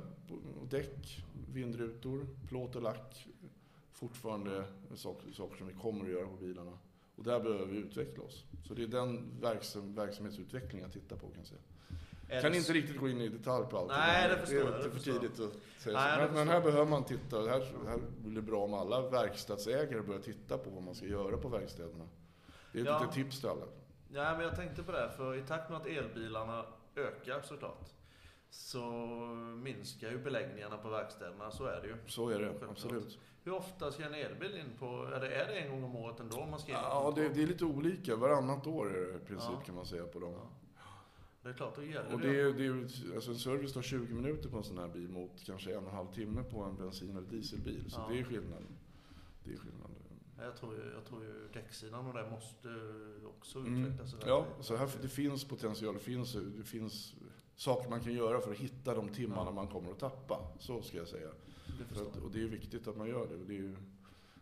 däck, 0.70 1.24
vindrutor, 1.52 2.26
plåt 2.48 2.76
och 2.76 2.82
lack. 2.82 3.28
Fortfarande 3.92 4.64
saker, 4.94 5.32
saker 5.32 5.56
som 5.56 5.66
vi 5.66 5.74
kommer 5.74 6.04
att 6.04 6.10
göra 6.10 6.26
på 6.26 6.36
bilarna. 6.36 6.78
Och 7.16 7.24
där 7.24 7.40
behöver 7.40 7.66
vi 7.66 7.76
utveckla 7.76 8.24
oss. 8.24 8.44
Så 8.64 8.74
det 8.74 8.82
är 8.82 8.86
den 8.86 9.40
verksam, 9.40 9.94
verksamhetsutvecklingen 9.94 10.82
jag 10.82 10.92
tittar 10.92 11.16
på 11.16 11.28
kan 11.28 11.38
jag 11.38 11.46
säga. 11.46 11.60
Är 12.28 12.42
kan 12.42 12.54
inte 12.54 12.72
riktigt 12.72 12.96
gå 12.96 13.08
in 13.08 13.20
i 13.20 13.28
detalj 13.28 13.66
på 13.70 13.78
allt. 13.78 13.88
Nej, 13.88 14.28
det 14.28 14.36
förstår 14.38 14.58
jag. 14.58 14.72
Det 14.72 14.84
är 14.84 14.90
för 14.90 14.98
tidigt 14.98 15.40
att 15.40 15.52
säga 15.78 16.00
Nej, 16.00 16.28
så. 16.28 16.34
Men, 16.34 16.48
här 16.48 16.60
behöver 16.60 16.90
man 16.90 17.04
titta. 17.04 17.36
Här, 17.36 17.66
här 17.86 18.00
blir 18.18 18.34
det 18.34 18.42
bra 18.42 18.64
om 18.64 18.74
alla 18.74 19.10
verkstadsägare 19.10 20.02
börjar 20.02 20.20
titta 20.20 20.58
på 20.58 20.70
vad 20.70 20.82
man 20.82 20.94
ska 20.94 21.06
göra 21.06 21.36
på 21.36 21.48
verkstäderna. 21.48 22.08
Det 22.72 22.78
är 22.78 22.82
ett 22.82 22.88
ja. 22.88 23.00
litet 23.00 23.14
tips 23.14 23.40
till 23.40 23.48
alla. 23.48 23.66
Ja, 24.12 24.34
men 24.34 24.40
jag 24.40 24.56
tänkte 24.56 24.82
på 24.82 24.92
det. 24.92 25.10
För 25.16 25.34
i 25.34 25.42
takt 25.42 25.70
med 25.70 25.78
att 25.78 25.86
elbilarna 25.86 26.64
ökar 26.96 27.40
såklart. 27.40 27.92
Så 28.50 28.82
minskar 29.62 30.10
ju 30.10 30.18
beläggningarna 30.18 30.76
på 30.78 30.88
verkstäderna. 30.88 31.50
Så 31.50 31.64
är 31.64 31.80
det 31.80 31.88
ju. 31.88 31.96
Så 32.06 32.28
är 32.28 32.38
det, 32.38 32.52
absolut. 32.70 33.18
Hur 33.44 33.52
ofta 33.52 33.92
ska 33.92 34.04
en 34.04 34.14
elbil 34.14 34.56
in 34.56 34.78
på? 34.78 34.86
Är 35.14 35.20
det, 35.20 35.34
är 35.34 35.46
det 35.46 35.54
en 35.54 35.70
gång 35.70 35.84
om 35.84 35.96
året 35.96 36.20
ändå 36.20 36.46
man 36.46 36.58
ska? 36.58 36.72
Ja, 36.72 37.12
det, 37.16 37.28
det, 37.28 37.42
är 37.42 37.46
lite 37.46 37.64
olika. 37.64 38.16
Varannat 38.16 38.66
år 38.66 38.96
är 38.96 39.06
det 39.06 39.16
i 39.16 39.26
princip 39.26 39.50
ja. 39.52 39.62
kan 39.66 39.74
man 39.74 39.86
säga 39.86 40.06
på 40.06 40.18
dem. 40.18 40.32
Ja. 40.34 40.48
Det 41.42 41.48
är 41.48 41.52
klart, 41.52 41.76
då 41.76 41.82
gäller 41.82 42.14
och 42.14 42.20
det. 42.20 42.40
Är, 42.40 42.52
det 42.52 42.66
är, 42.66 43.14
alltså 43.14 43.30
en 43.30 43.38
service 43.38 43.72
tar 43.72 43.82
20 43.82 44.14
minuter 44.14 44.48
på 44.48 44.56
en 44.56 44.64
sån 44.64 44.78
här 44.78 44.88
bil 44.88 45.08
mot 45.08 45.44
kanske 45.46 45.70
en 45.70 45.84
och 45.84 45.90
en 45.90 45.96
halv 45.96 46.12
timme 46.12 46.42
på 46.42 46.62
en 46.62 46.76
bensin 46.76 47.16
eller 47.16 47.28
dieselbil. 47.28 47.90
Så 47.90 48.08
det 48.08 48.18
är 48.18 48.24
skillnad. 48.24 48.62
Det 49.44 49.52
är 49.52 49.56
skillnad. 49.56 49.90
Jag 50.38 50.56
tror, 50.56 50.74
ju, 50.74 50.92
jag 50.94 51.04
tror 51.04 51.24
ju 51.24 51.48
däcksidan 51.52 52.06
och 52.06 52.14
det 52.14 52.30
måste 52.30 52.68
också 53.24 53.58
mm. 53.58 53.84
utvecklas. 53.84 54.14
Mm. 54.14 54.28
Ja, 54.28 54.46
så 54.60 54.76
här, 54.76 54.90
det 55.02 55.08
finns 55.08 55.44
potential. 55.44 55.94
Det 55.94 56.00
finns, 56.00 56.36
det 56.56 56.64
finns 56.64 57.14
saker 57.56 57.90
man 57.90 58.00
kan 58.00 58.12
göra 58.12 58.40
för 58.40 58.50
att 58.50 58.56
hitta 58.56 58.94
de 58.94 59.08
timmarna 59.08 59.44
ja. 59.44 59.52
man 59.52 59.68
kommer 59.68 59.90
att 59.90 59.98
tappa. 59.98 60.40
Så 60.58 60.82
ska 60.82 60.98
jag 60.98 61.08
säga. 61.08 61.28
Det 61.78 62.00
att, 62.00 62.16
och 62.16 62.30
det 62.30 62.42
är 62.42 62.46
viktigt 62.46 62.88
att 62.88 62.96
man 62.96 63.08
gör 63.08 63.26
det. 63.26 63.36
det 63.36 63.52
är 63.52 63.62
ju, 63.62 63.76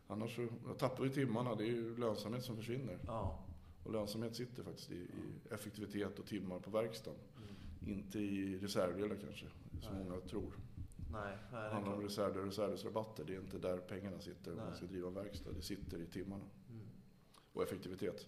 annars 0.09 0.37
så 0.37 0.49
tappar 0.79 1.05
vi 1.05 1.11
timmarna. 1.11 1.55
Det 1.55 1.65
är 1.65 1.73
ju 1.73 1.97
lönsamhet 1.97 2.45
som 2.45 2.57
försvinner. 2.57 2.99
Ja. 3.07 3.45
Och 3.85 3.93
lönsamhet 3.93 4.37
sitter 4.37 4.63
faktiskt 4.63 4.91
i, 4.91 4.95
i 4.95 5.09
effektivitet 5.51 6.19
och 6.19 6.27
timmar 6.27 6.59
på 6.59 6.71
verkstaden. 6.71 7.21
Mm. 7.37 7.99
Inte 7.99 8.19
i 8.19 8.59
reservdelar 8.59 9.17
kanske, 9.17 9.47
som 9.81 9.97
många 9.99 10.21
tror. 10.21 10.53
Nej, 11.15 11.39
nej, 11.53 11.63
det 11.63 11.75
handlar 11.75 11.93
om 11.93 12.03
reserv, 12.03 12.37
reservdelsrabatter. 12.37 13.25
Det 13.25 13.35
är 13.35 13.41
inte 13.41 13.59
där 13.59 13.79
pengarna 13.79 14.21
sitter 14.21 14.53
om 14.53 14.59
man 14.59 14.75
ska 14.75 14.87
driva 14.87 15.09
en 15.09 15.15
verkstad. 15.15 15.53
Det 15.53 15.63
sitter 15.63 15.99
i 15.99 16.07
timmarna. 16.07 16.45
Mm. 16.71 16.87
Och 17.53 17.63
effektivitet. 17.63 18.27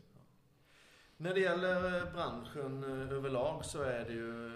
När 1.16 1.35
det 1.35 1.40
gäller 1.40 2.12
branschen 2.12 2.85
eh, 2.85 3.12
överlag 3.12 3.64
så 3.64 3.83
är 3.83 4.05
det 4.05 4.12
ju 4.12 4.52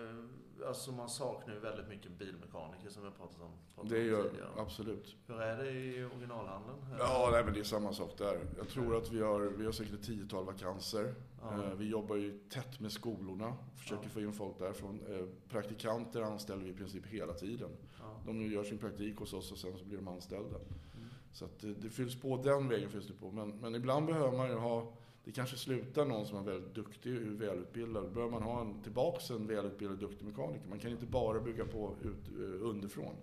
alltså 0.67 0.93
man 0.93 1.09
saknar 1.09 1.55
ju 1.55 1.61
väldigt 1.61 1.89
mycket 1.89 2.11
bilmekaniker 2.13 2.91
som 2.91 3.03
vi 3.03 3.09
har 3.09 3.17
pratat 3.17 3.41
om. 3.41 3.53
Pratat 3.75 3.91
det 3.91 4.03
gör 4.03 4.29
tidigare. 4.29 4.49
absolut. 4.57 5.17
Hur 5.27 5.41
är 5.41 5.65
det 5.65 5.71
i 5.71 6.05
originalhandeln? 6.05 6.79
Ja, 6.99 7.29
nej, 7.33 7.45
men 7.45 7.55
det 7.55 7.61
är 7.61 7.65
samma 7.65 7.93
sak 7.93 8.19
där. 8.19 8.41
Jag 8.57 8.69
tror 8.69 8.97
att 8.97 9.13
vi 9.13 9.23
har, 9.23 9.41
vi 9.41 9.65
har 9.65 9.73
säkert 9.73 9.95
ett 9.95 10.03
tiotal 10.03 10.45
vakanser. 10.45 11.15
Ja. 11.43 11.65
Eh, 11.65 11.75
vi 11.75 11.89
jobbar 11.89 12.17
ju 12.17 12.39
tätt 12.39 12.81
med 12.81 12.93
skolorna, 12.93 13.57
försöker 13.77 14.05
ja. 14.05 14.11
få 14.11 14.21
in 14.21 14.33
folk 14.33 14.59
därifrån. 14.59 15.01
Eh, 15.09 15.27
praktikanter 15.49 16.23
anställer 16.23 16.65
vi 16.65 16.71
i 16.71 16.75
princip 16.75 17.07
hela 17.07 17.33
tiden. 17.33 17.71
Ja. 18.01 18.21
De 18.27 18.43
gör 18.43 18.65
sin 18.65 18.79
praktik 18.79 19.17
hos 19.17 19.33
oss 19.33 19.53
och 19.53 19.59
sen 19.59 19.79
så 19.79 19.85
blir 19.85 19.97
de 19.97 20.09
anställda. 20.09 20.57
Mm. 20.57 21.09
Så 21.33 21.45
att 21.45 21.61
det, 21.61 21.75
det 21.75 21.91
fylls 21.91 22.21
på 22.21 22.37
den 22.37 22.69
vägen. 22.69 22.91
Fylls 22.91 23.07
det 23.07 23.13
på. 23.13 23.31
Men, 23.31 23.51
men 23.51 23.75
ibland 23.75 24.07
behöver 24.07 24.37
man 24.37 24.49
ju 24.49 24.55
ha 24.55 24.93
det 25.25 25.33
kanske 25.33 25.57
slutar 25.57 26.05
någon 26.05 26.27
som 26.27 26.39
är 26.39 26.43
väldigt 26.43 26.75
duktig 26.75 27.17
och 27.17 27.41
välutbildad. 27.41 28.05
Då 28.05 28.11
behöver 28.11 28.33
man 28.33 28.43
ha 28.43 28.61
en, 28.61 28.83
tillbaks 28.83 29.31
en 29.31 29.47
välutbildad 29.47 29.99
duktig 29.99 30.27
mekaniker. 30.27 30.69
Man 30.69 30.79
kan 30.79 30.91
inte 30.91 31.07
bara 31.07 31.41
bygga 31.41 31.65
på 31.65 31.95
ut, 32.03 32.39
uh, 32.39 32.69
underifrån. 32.69 33.15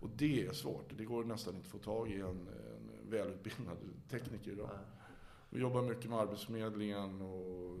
Och 0.00 0.08
det 0.16 0.46
är 0.46 0.52
svårt. 0.52 0.98
Det 0.98 1.04
går 1.04 1.24
nästan 1.24 1.54
inte 1.54 1.66
att 1.66 1.70
få 1.72 1.78
tag 1.78 2.10
i 2.10 2.20
en, 2.20 2.28
en 2.28 3.10
välutbildad 3.10 3.76
tekniker 4.10 4.52
idag. 4.52 4.70
Vi 5.50 5.60
jobbar 5.60 5.82
mycket 5.82 6.10
med 6.10 6.18
Arbetsförmedlingen 6.18 7.22
och, 7.22 7.76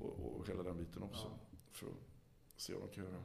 och, 0.00 0.36
och 0.36 0.48
hela 0.48 0.62
den 0.62 0.76
biten 0.76 1.02
också. 1.02 1.26
Ja. 1.26 1.58
För 1.72 1.86
att 1.86 1.92
se 2.56 2.72
vad 2.72 2.82
man 2.82 2.90
kan 2.90 3.04
göra. 3.04 3.22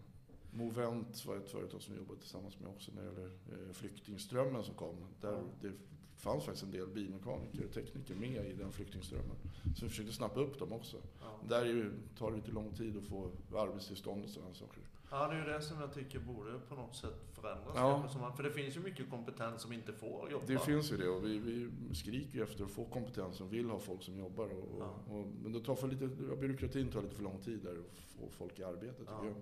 Movent 0.52 1.26
var 1.26 1.36
ett 1.36 1.50
företag 1.50 1.82
som 1.82 1.96
jobbade 1.96 2.20
tillsammans 2.20 2.60
med 2.60 2.70
också 2.70 2.92
när 2.96 3.02
det 3.02 3.08
gäller 3.08 3.26
eh, 3.26 3.74
flyktingströmmen 3.74 4.64
som 4.64 4.76
kom. 4.76 4.96
Där 5.22 5.44
det 5.62 5.72
fanns 6.18 6.44
faktiskt 6.44 6.64
en 6.64 6.72
del 6.72 6.88
bilmekaniker 6.88 7.66
och 7.66 7.74
tekniker 7.74 8.16
med 8.16 8.46
i 8.46 8.54
den 8.54 8.72
flyktingströmmen. 8.72 9.36
Så 9.76 9.86
vi 9.86 9.90
försökte 9.90 10.14
snappa 10.14 10.40
upp 10.40 10.60
dem 10.60 10.74
också. 10.74 10.98
Ja. 11.22 11.40
Där 11.50 11.66
ju, 11.66 11.92
tar 12.18 12.32
det 12.32 12.38
lite 12.38 12.52
lång 12.52 12.74
tid 12.74 12.98
att 12.98 13.04
få 13.04 13.32
arbetstillstånd 13.56 14.24
och 14.24 14.30
sådana 14.30 14.54
saker. 14.54 14.84
Ja, 15.12 15.28
det 15.28 15.36
är 15.36 15.40
ju 15.40 15.54
det 15.54 15.62
som 15.62 15.82
jag 15.82 15.94
tycker 15.94 16.20
borde 16.20 16.60
på 16.60 16.76
något 16.76 16.96
sätt 16.96 17.16
förändras. 17.34 17.76
Ja. 17.76 18.34
För 18.36 18.44
det 18.44 18.52
finns 18.52 18.76
ju 18.76 18.80
mycket 18.80 19.10
kompetens 19.10 19.62
som 19.62 19.74
inte 19.74 19.94
får 19.94 20.32
jobba. 20.32 20.46
Det 20.46 20.60
finns 20.60 20.92
ju 20.92 20.98
det 20.98 21.10
och 21.10 21.26
vi, 21.26 21.38
vi 21.40 21.70
skriker 21.96 22.38
ju 22.38 22.44
efter 22.44 22.64
att 22.64 22.72
få 22.72 22.86
kompetens 22.86 23.42
och 23.42 23.54
vill 23.54 23.70
ha 23.70 23.80
folk 23.80 24.04
som 24.04 24.18
jobbar. 24.18 24.46
Och, 24.46 24.80
ja. 24.80 25.14
och, 25.14 25.28
men 25.44 25.52
det 25.52 25.60
tar 25.60 25.76
för 25.76 25.88
lite, 25.88 26.08
byråkratin 26.36 26.92
tar 26.92 27.02
lite 27.02 27.16
för 27.16 27.24
lång 27.24 27.42
tid 27.42 27.60
där 27.64 27.72
att 27.72 27.98
få 27.98 28.30
folk 28.30 28.60
i 28.60 28.64
arbete 28.64 29.00
tycker 29.00 29.26
jag. 29.26 29.36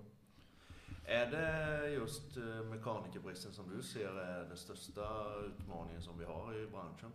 Är 1.08 1.30
det 1.30 1.90
just 1.90 2.36
eh, 2.36 2.44
mekanikerbristen 2.44 3.52
som 3.52 3.76
du 3.76 3.82
ser 3.82 4.08
är 4.08 4.44
den 4.44 4.56
största 4.56 5.34
utmaningen 5.46 6.02
som 6.02 6.18
vi 6.18 6.24
har 6.24 6.54
i 6.54 6.66
branschen? 6.66 7.12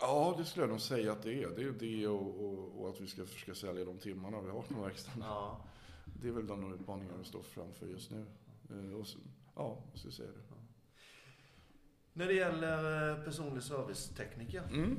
Ja, 0.00 0.34
det 0.38 0.44
skulle 0.44 0.62
jag 0.62 0.70
nog 0.70 0.80
säga 0.80 1.12
att 1.12 1.22
det 1.22 1.42
är. 1.42 1.48
Det 1.48 1.62
är 1.62 1.72
det 1.72 2.08
och, 2.08 2.44
och, 2.44 2.80
och 2.80 2.88
att 2.88 3.00
vi 3.00 3.06
ska 3.06 3.26
försöka 3.26 3.54
sälja 3.54 3.84
de 3.84 3.98
timmarna 3.98 4.40
vi 4.40 4.50
har 4.50 4.62
på 4.62 4.82
verkstaden. 4.82 5.22
Ja. 5.22 5.60
Det 6.04 6.28
är 6.28 6.32
väl 6.32 6.46
de 6.46 6.74
utmaningar 6.74 7.14
vi 7.18 7.24
står 7.24 7.42
framför 7.42 7.86
just 7.86 8.10
nu. 8.10 8.26
Eh, 8.70 9.00
och 9.00 9.06
så, 9.06 9.18
ja, 9.54 9.78
så 9.94 10.10
säger 10.10 10.30
det. 10.30 10.38
Ja. 10.50 10.56
När 12.12 12.26
det 12.26 12.34
gäller 12.34 13.10
eh, 13.10 13.24
personlig 13.24 13.62
servicetekniker, 13.62 14.62
mm. 14.72 14.96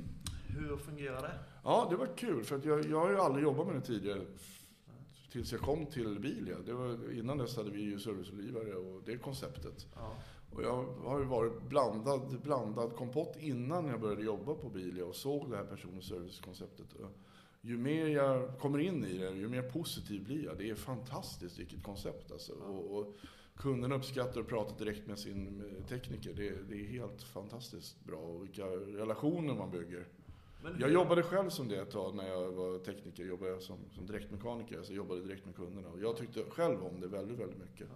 hur 0.48 0.78
fungerar 0.78 1.22
det? 1.22 1.40
Ja, 1.64 1.88
det 1.90 1.96
var 1.96 2.18
kul 2.18 2.44
för 2.44 2.56
att 2.56 2.66
jag, 2.66 2.86
jag 2.86 3.00
har 3.00 3.10
ju 3.10 3.20
aldrig 3.20 3.44
jobbat 3.44 3.68
med 3.68 3.76
det 3.76 3.82
tidigare 3.82 4.22
tills 5.36 5.52
jag 5.52 5.62
kom 5.62 5.86
till 5.86 6.20
Bilia. 6.20 6.58
Det 6.66 6.74
var, 6.74 7.14
innan 7.14 7.38
dess 7.38 7.58
hade 7.58 7.72
vi 7.72 7.82
ju 7.82 8.00
serviceolivare 8.00 8.76
och 8.76 9.02
det 9.06 9.18
konceptet. 9.18 9.88
Ja. 9.96 10.16
Och 10.52 10.64
jag 10.64 10.86
har 11.04 11.20
ju 11.20 11.26
varit 11.26 11.62
blandad, 11.62 12.42
blandad 12.44 12.96
kompott 12.96 13.38
innan 13.40 13.88
jag 13.88 14.00
började 14.00 14.24
jobba 14.24 14.54
på 14.54 14.70
Bilia 14.70 15.06
och 15.06 15.16
såg 15.16 15.50
det 15.50 15.58
här 15.58 15.64
person 15.64 15.98
och 15.98 16.04
servicekonceptet. 16.04 16.86
Ju 17.62 17.78
mer 17.78 18.08
jag 18.08 18.60
kommer 18.60 18.80
in 18.80 19.06
i 19.06 19.18
det, 19.18 19.32
ju 19.32 19.48
mer 19.48 19.62
positiv 19.62 20.24
blir 20.24 20.46
jag. 20.46 20.58
Det 20.58 20.70
är 20.70 20.76
fantastiskt 20.76 21.60
vilket 21.60 21.84
koncept 21.84 22.32
alltså. 22.32 22.54
Ja. 22.62 22.68
Och, 22.68 23.00
och 23.00 23.16
kunderna 23.56 23.96
uppskattar 23.96 24.42
att 24.42 24.48
prata 24.48 24.84
direkt 24.84 25.08
med 25.08 25.20
sin 25.20 25.64
tekniker. 25.90 26.34
Det, 26.34 26.70
det 26.70 26.76
är 26.76 26.88
helt 26.88 27.24
fantastiskt 27.24 28.06
bra 28.06 28.20
och 28.20 28.44
vilka 28.44 28.66
relationer 28.66 29.56
man 29.56 29.72
bygger. 29.72 30.08
Men 30.66 30.80
jag 30.80 30.92
jobbade 30.92 31.24
själv 31.24 31.50
som 31.50 31.68
det 31.68 31.82
ett 31.82 31.92
tag 31.92 32.16
när 32.16 32.28
jag 32.28 32.52
var 32.52 32.80
tekniker. 32.80 33.24
Jobbade 33.26 33.62
som, 33.62 33.78
som 33.92 34.06
direktmekaniker, 34.06 34.82
så 34.82 34.92
jag 34.92 34.98
jobbade 34.98 35.22
direkt 35.22 35.46
med 35.46 35.56
kunderna. 35.56 35.90
Och 35.90 36.00
jag 36.00 36.18
tyckte 36.18 36.44
själv 36.50 36.84
om 36.84 37.00
det 37.00 37.08
väldigt, 37.08 37.40
väldigt 37.40 37.60
mycket. 37.60 37.88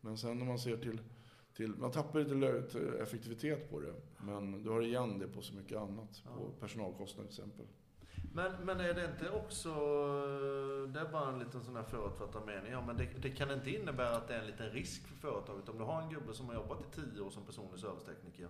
Men 0.00 0.16
sen 0.16 0.38
när 0.38 0.46
man 0.46 0.58
ser 0.58 0.76
till, 0.76 1.00
till 1.56 1.68
man 1.76 1.90
tappar 1.90 2.20
lite 2.20 2.80
effektivitet 3.02 3.70
på 3.70 3.80
det. 3.80 3.94
Men 4.18 4.62
du 4.62 4.70
har 4.70 4.82
igen 4.82 5.18
det 5.18 5.28
på 5.28 5.42
så 5.42 5.54
mycket 5.54 5.78
annat. 5.78 6.22
På 6.36 6.50
personalkostnader 6.60 7.30
till 7.30 7.40
exempel. 7.40 7.66
Men, 8.34 8.52
men 8.64 8.80
är 8.80 8.94
det 8.94 9.04
inte 9.04 9.30
också, 9.30 9.70
det 10.86 11.00
är 11.00 11.12
bara 11.12 11.32
en 11.32 11.38
liten 11.38 11.64
sån 11.64 11.76
här 11.76 11.82
förutfattad 11.82 12.46
mening, 12.46 12.72
ja, 12.72 12.86
men 12.86 12.96
det, 12.96 13.08
det, 13.22 13.30
kan 13.30 13.50
inte 13.50 13.70
innebära 13.70 14.16
att 14.16 14.28
det 14.28 14.34
är 14.34 14.40
en 14.40 14.46
liten 14.46 14.70
risk 14.70 15.08
för 15.08 15.16
företaget 15.16 15.68
om 15.68 15.78
du 15.78 15.84
har 15.84 16.02
en 16.02 16.10
gubbe 16.10 16.34
som 16.34 16.46
har 16.46 16.54
jobbat 16.54 16.80
i 16.80 17.00
tio 17.00 17.20
år 17.20 17.30
som 17.30 17.44
personlig 17.44 17.80
servicetekniker 17.80 18.48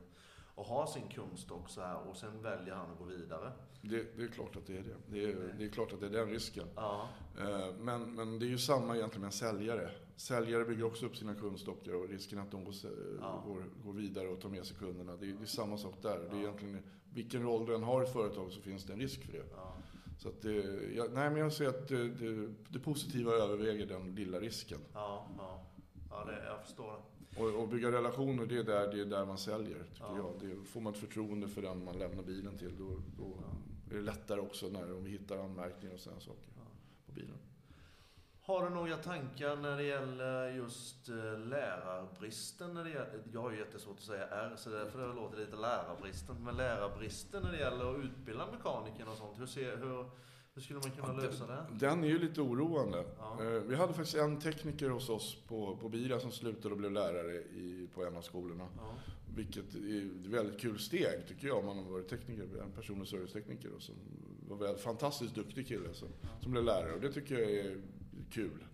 och 0.54 0.64
har 0.64 0.86
sin 0.86 1.08
kundstock 1.08 1.68
så 1.68 1.80
här 1.80 2.08
och 2.08 2.16
sen 2.16 2.42
väljer 2.42 2.74
han 2.74 2.90
att 2.90 2.98
gå 2.98 3.04
vidare. 3.04 3.52
Det, 3.82 4.16
det 4.16 4.22
är 4.22 4.28
klart 4.28 4.56
att 4.56 4.66
det 4.66 4.76
är 4.76 4.82
det. 4.82 4.96
Det 5.06 5.24
är, 5.24 5.54
det 5.58 5.64
är 5.64 5.68
klart 5.68 5.92
att 5.92 6.00
det 6.00 6.06
är 6.06 6.10
den 6.10 6.28
risken. 6.28 6.66
Ja. 6.74 7.08
Eh, 7.38 7.74
men, 7.78 8.14
men 8.14 8.38
det 8.38 8.46
är 8.46 8.48
ju 8.48 8.58
samma 8.58 8.96
egentligen 8.96 9.20
med 9.20 9.28
en 9.28 9.32
säljare. 9.32 9.90
Säljare 10.16 10.64
bygger 10.64 10.84
också 10.84 11.06
upp 11.06 11.16
sina 11.16 11.34
kundstockar 11.34 11.94
och 11.94 12.08
risken 12.08 12.38
att 12.38 12.50
de 12.50 12.64
går, 12.64 12.74
ja. 13.20 13.42
går, 13.46 13.64
går 13.84 13.92
vidare 13.92 14.28
och 14.28 14.40
tar 14.40 14.48
med 14.48 14.66
sig 14.66 14.76
kunderna. 14.76 15.16
Det 15.16 15.26
är, 15.26 15.32
det 15.32 15.44
är 15.44 15.46
samma 15.46 15.78
sak 15.78 15.94
där. 16.02 16.20
Ja. 16.22 16.28
Det 16.30 16.36
är 16.36 16.40
egentligen, 16.40 16.82
vilken 17.12 17.42
roll 17.42 17.66
du 17.66 17.74
än 17.74 17.82
har 17.82 18.02
i 18.02 18.04
ett 18.04 18.12
företag 18.12 18.52
så 18.52 18.60
finns 18.60 18.84
det 18.84 18.92
en 18.92 19.00
risk 19.00 19.24
för 19.24 19.32
det. 19.32 19.44
Så 20.18 20.28
att 20.28 20.42
det, 20.42 20.52
jag, 20.94 21.12
nej 21.12 21.30
men 21.30 21.36
jag 21.36 21.52
ser 21.52 21.68
att 21.68 21.88
det, 21.88 22.08
det, 22.68 22.78
positiva 22.78 23.32
överväger 23.32 23.86
den 23.86 24.14
lilla 24.14 24.40
risken. 24.40 24.78
Ja, 24.92 25.26
ja. 25.38 25.66
ja 26.10 26.24
det, 26.24 26.44
jag 26.44 26.62
förstår 26.62 26.92
det. 26.92 27.13
Och, 27.36 27.62
och, 27.62 27.68
bygga 27.68 27.92
relationer, 27.92 28.46
det 28.46 28.58
är 28.58 28.64
där, 28.64 28.92
det 28.92 29.00
är 29.00 29.04
där 29.04 29.26
man 29.26 29.38
säljer, 29.38 29.84
tycker 29.94 30.06
ja. 30.06 30.16
jag. 30.16 30.50
Det, 30.50 30.64
får 30.64 30.80
man 30.80 30.92
ett 30.92 30.98
förtroende 30.98 31.48
för 31.48 31.62
den 31.62 31.84
man 31.84 31.98
lämnar 31.98 32.22
bilen 32.22 32.58
till, 32.58 32.78
då, 32.78 32.88
då 33.18 33.36
ja. 33.40 33.90
är 33.90 33.94
det 33.94 34.02
lättare 34.02 34.40
också 34.40 34.68
när 34.68 34.96
om 34.96 35.04
vi 35.04 35.10
hittar 35.10 35.38
anmärkningar 35.38 35.94
och 35.94 36.00
sådana 36.00 36.20
saker 36.20 36.48
ja. 36.56 36.62
på 37.06 37.12
bilen. 37.12 37.38
Har 38.46 38.64
du 38.64 38.70
några 38.74 38.96
tankar 38.96 39.56
när 39.56 39.76
det 39.76 39.82
gäller 39.82 40.50
just 40.50 41.08
eh, 41.08 41.38
lärarbristen? 41.38 42.74
När 42.74 42.84
det 42.84 42.90
gäller, 42.90 43.22
jag 43.32 43.40
har 43.40 43.50
ju 43.50 43.58
jättesvårt 43.58 43.96
att 43.96 44.04
säga 44.04 44.26
R, 44.26 44.54
så 44.56 44.70
därför 44.70 45.08
det 45.08 45.14
låter 45.14 45.38
lite 45.38 45.56
lärarbristen. 45.56 46.36
Men 46.44 46.56
lärarbristen 46.56 47.42
när 47.42 47.52
det 47.52 47.58
gäller 47.58 47.94
att 47.94 48.04
utbilda 48.04 48.46
mekaniker 48.52 49.08
och 49.08 49.16
sånt, 49.16 49.40
hur, 49.40 49.46
ser, 49.46 49.76
hur, 49.76 50.10
hur 50.54 50.62
skulle 50.62 50.80
man 50.80 50.90
kunna 50.90 51.22
ja, 51.22 51.28
lösa 51.28 51.46
det? 51.46 51.66
Den 51.72 52.04
är 52.04 52.08
ju 52.08 52.18
lite 52.18 52.40
oroande. 52.40 53.04
Ja. 53.18 53.44
Eh, 53.44 53.62
vi 53.62 53.74
hade 53.74 53.94
faktiskt 53.94 54.16
en 54.16 54.40
tekniker 54.40 54.90
hos 54.90 55.08
oss 55.08 55.36
på, 55.48 55.76
på 55.76 55.88
Bira 55.88 56.20
som 56.20 56.32
slutade 56.32 56.74
och 56.74 56.78
blev 56.78 56.92
lärare 56.92 57.34
i, 57.34 57.88
på 57.94 58.04
en 58.04 58.16
av 58.16 58.22
skolorna. 58.22 58.68
Ja. 58.76 58.94
Vilket 59.36 59.74
är 59.74 60.06
ett 60.06 60.26
väldigt 60.26 60.60
kul 60.60 60.78
steg 60.78 61.26
tycker 61.28 61.48
jag 61.48 61.58
om 61.58 61.66
man 61.66 61.78
har 61.78 61.84
varit 61.84 62.08
tekniker, 62.08 62.42
en 62.62 62.72
personlig 62.72 63.08
servicetekniker 63.08 63.72
och 63.72 63.82
som 63.82 63.94
var 64.48 64.66
en 64.66 64.78
fantastiskt 64.78 65.34
duktig 65.34 65.68
kille 65.68 65.94
som, 65.94 66.08
som 66.40 66.52
blev 66.52 66.64
lärare. 66.64 66.92
Och 66.92 67.00
det 67.00 67.12
tycker 67.12 67.38
jag 67.38 67.50
är 67.50 67.82
kul. 68.30 68.64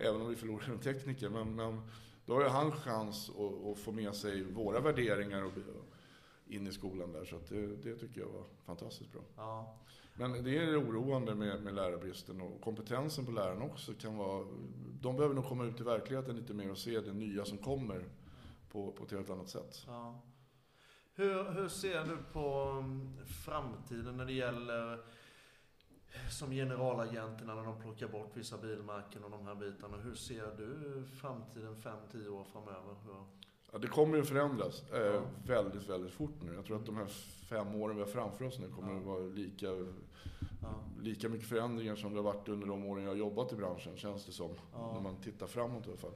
Även 0.00 0.20
om 0.20 0.28
vi 0.28 0.36
förlorade 0.36 0.72
en 0.72 0.78
tekniker. 0.78 1.28
Men, 1.28 1.54
men 1.54 1.80
då 2.26 2.34
har 2.34 2.42
ju 2.42 2.48
han 2.48 2.72
chans 2.72 3.30
att, 3.30 3.66
att, 3.66 3.78
få 3.78 3.92
med 3.92 4.14
sig 4.14 4.42
våra 4.42 4.80
värderingar 4.80 5.42
och, 5.44 5.52
in 6.46 6.66
i 6.66 6.72
skolan 6.72 7.12
där. 7.12 7.24
Så 7.24 7.40
det, 7.48 7.66
det, 7.66 7.96
tycker 7.96 8.20
jag 8.20 8.28
var 8.28 8.44
fantastiskt 8.64 9.12
bra. 9.12 9.22
Men 10.14 10.44
det 10.44 10.58
är 10.58 10.80
oroande 10.80 11.34
med, 11.34 11.62
med 11.62 11.74
lärarbristen 11.74 12.40
och 12.40 12.60
kompetensen 12.60 13.26
på 13.26 13.32
lärarna 13.32 13.64
också 13.64 13.94
kan 13.94 14.16
vara... 14.16 14.46
De 15.00 15.16
behöver 15.16 15.34
nog 15.34 15.44
komma 15.44 15.64
ut 15.64 15.80
i 15.80 15.84
verkligheten 15.84 16.36
lite 16.36 16.54
mer 16.54 16.70
och 16.70 16.78
se 16.78 17.00
det 17.00 17.12
nya 17.12 17.44
som 17.44 17.58
kommer 17.58 18.04
på, 18.72 18.92
på 18.92 19.04
ett 19.04 19.10
helt 19.10 19.30
annat 19.30 19.48
sätt. 19.48 19.84
Ja. 19.86 20.22
Hur, 21.14 21.50
hur 21.50 21.68
ser 21.68 22.04
du 22.04 22.16
på 22.32 22.60
mm, 22.78 23.26
framtiden 23.44 24.16
när 24.16 24.24
det 24.24 24.32
gäller 24.32 25.04
som 26.30 26.50
generalagenterna 26.50 27.54
när 27.54 27.64
de 27.64 27.80
plockar 27.80 28.08
bort 28.08 28.36
vissa 28.36 28.58
bilmärken 28.58 29.24
och 29.24 29.30
de 29.30 29.46
här 29.46 29.54
bitarna. 29.54 29.96
Hur 29.96 30.14
ser 30.14 30.56
du 30.56 31.04
framtiden 31.20 31.76
5-10 31.76 32.28
år 32.28 32.44
framöver? 32.44 32.94
Hur... 33.04 33.24
Ja, 33.74 33.80
det 33.80 33.86
kommer 33.86 34.16
ju 34.16 34.24
förändras 34.24 34.82
eh, 34.92 35.22
väldigt, 35.46 35.88
väldigt 35.88 36.12
fort 36.12 36.42
nu. 36.42 36.54
Jag 36.54 36.64
tror 36.64 36.76
att 36.76 36.86
de 36.86 36.96
här 36.96 37.06
fem 37.48 37.74
åren 37.74 37.96
vi 37.96 38.02
har 38.02 38.08
framför 38.08 38.44
oss 38.44 38.58
nu 38.58 38.68
kommer 38.68 38.98
att 38.98 39.04
vara 39.04 39.24
lika, 39.24 39.66
lika 41.02 41.28
mycket 41.28 41.48
förändringar 41.48 41.96
som 41.96 42.10
det 42.10 42.18
har 42.18 42.24
varit 42.24 42.48
under 42.48 42.66
de 42.66 42.84
åren 42.84 43.04
jag 43.04 43.10
har 43.10 43.16
jobbat 43.16 43.52
i 43.52 43.56
branschen, 43.56 43.96
känns 43.96 44.26
det 44.26 44.32
som. 44.32 44.50
När 44.94 45.00
man 45.00 45.16
tittar 45.16 45.46
framåt 45.46 45.86
i 45.86 45.88
alla 45.88 45.96
fall. 45.96 46.14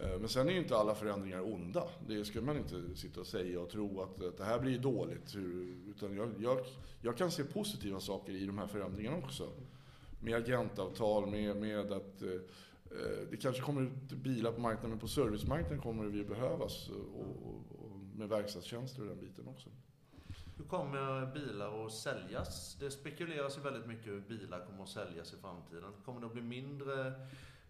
Eh, 0.00 0.18
men 0.18 0.28
sen 0.28 0.48
är 0.48 0.52
ju 0.52 0.58
inte 0.58 0.76
alla 0.76 0.94
förändringar 0.94 1.52
onda. 1.52 1.88
Det 2.06 2.24
ska 2.24 2.40
man 2.40 2.56
inte 2.56 2.96
sitta 2.96 3.20
och 3.20 3.26
säga 3.26 3.60
och 3.60 3.70
tro 3.70 4.00
att, 4.00 4.24
att 4.24 4.36
det 4.36 4.44
här 4.44 4.60
blir 4.60 4.78
dåligt. 4.78 5.34
Utan 5.86 6.16
jag, 6.16 6.28
jag, 6.38 6.58
jag, 7.00 7.16
kan 7.16 7.30
se 7.30 7.44
positiva 7.44 8.00
saker 8.00 8.32
i 8.32 8.46
de 8.46 8.58
här 8.58 8.66
förändringarna 8.66 9.16
också. 9.16 9.48
Med 10.20 10.34
agentavtal, 10.34 11.26
med, 11.26 11.56
med 11.56 11.92
att 11.92 12.22
eh, 12.22 12.40
det 13.30 13.36
kanske 13.36 13.62
kommer 13.62 13.82
ut 13.82 14.12
bilar 14.12 14.52
på 14.52 14.60
marknaden, 14.60 14.90
men 14.90 14.98
på 14.98 15.08
servicemarknaden 15.08 15.80
kommer 15.80 16.04
det 16.04 16.16
ju 16.16 16.24
behövas. 16.24 16.88
Och, 16.88 17.20
och, 17.20 17.84
och 17.84 17.96
med 18.18 18.28
verkstadstjänster 18.28 19.02
och 19.02 19.08
den 19.08 19.20
biten 19.20 19.48
också. 19.48 19.68
Hur 20.56 20.64
kommer 20.64 21.34
bilar 21.34 21.86
att 21.86 21.92
säljas? 21.92 22.76
Det 22.80 22.90
spekuleras 22.90 23.58
ju 23.58 23.60
väldigt 23.60 23.86
mycket 23.86 24.06
hur 24.06 24.20
bilar 24.20 24.66
kommer 24.66 24.82
att 24.82 24.88
säljas 24.88 25.32
i 25.32 25.36
framtiden. 25.36 25.92
Kommer 26.04 26.20
det 26.20 26.26
att 26.26 26.32
bli 26.32 26.42
mindre 26.42 27.12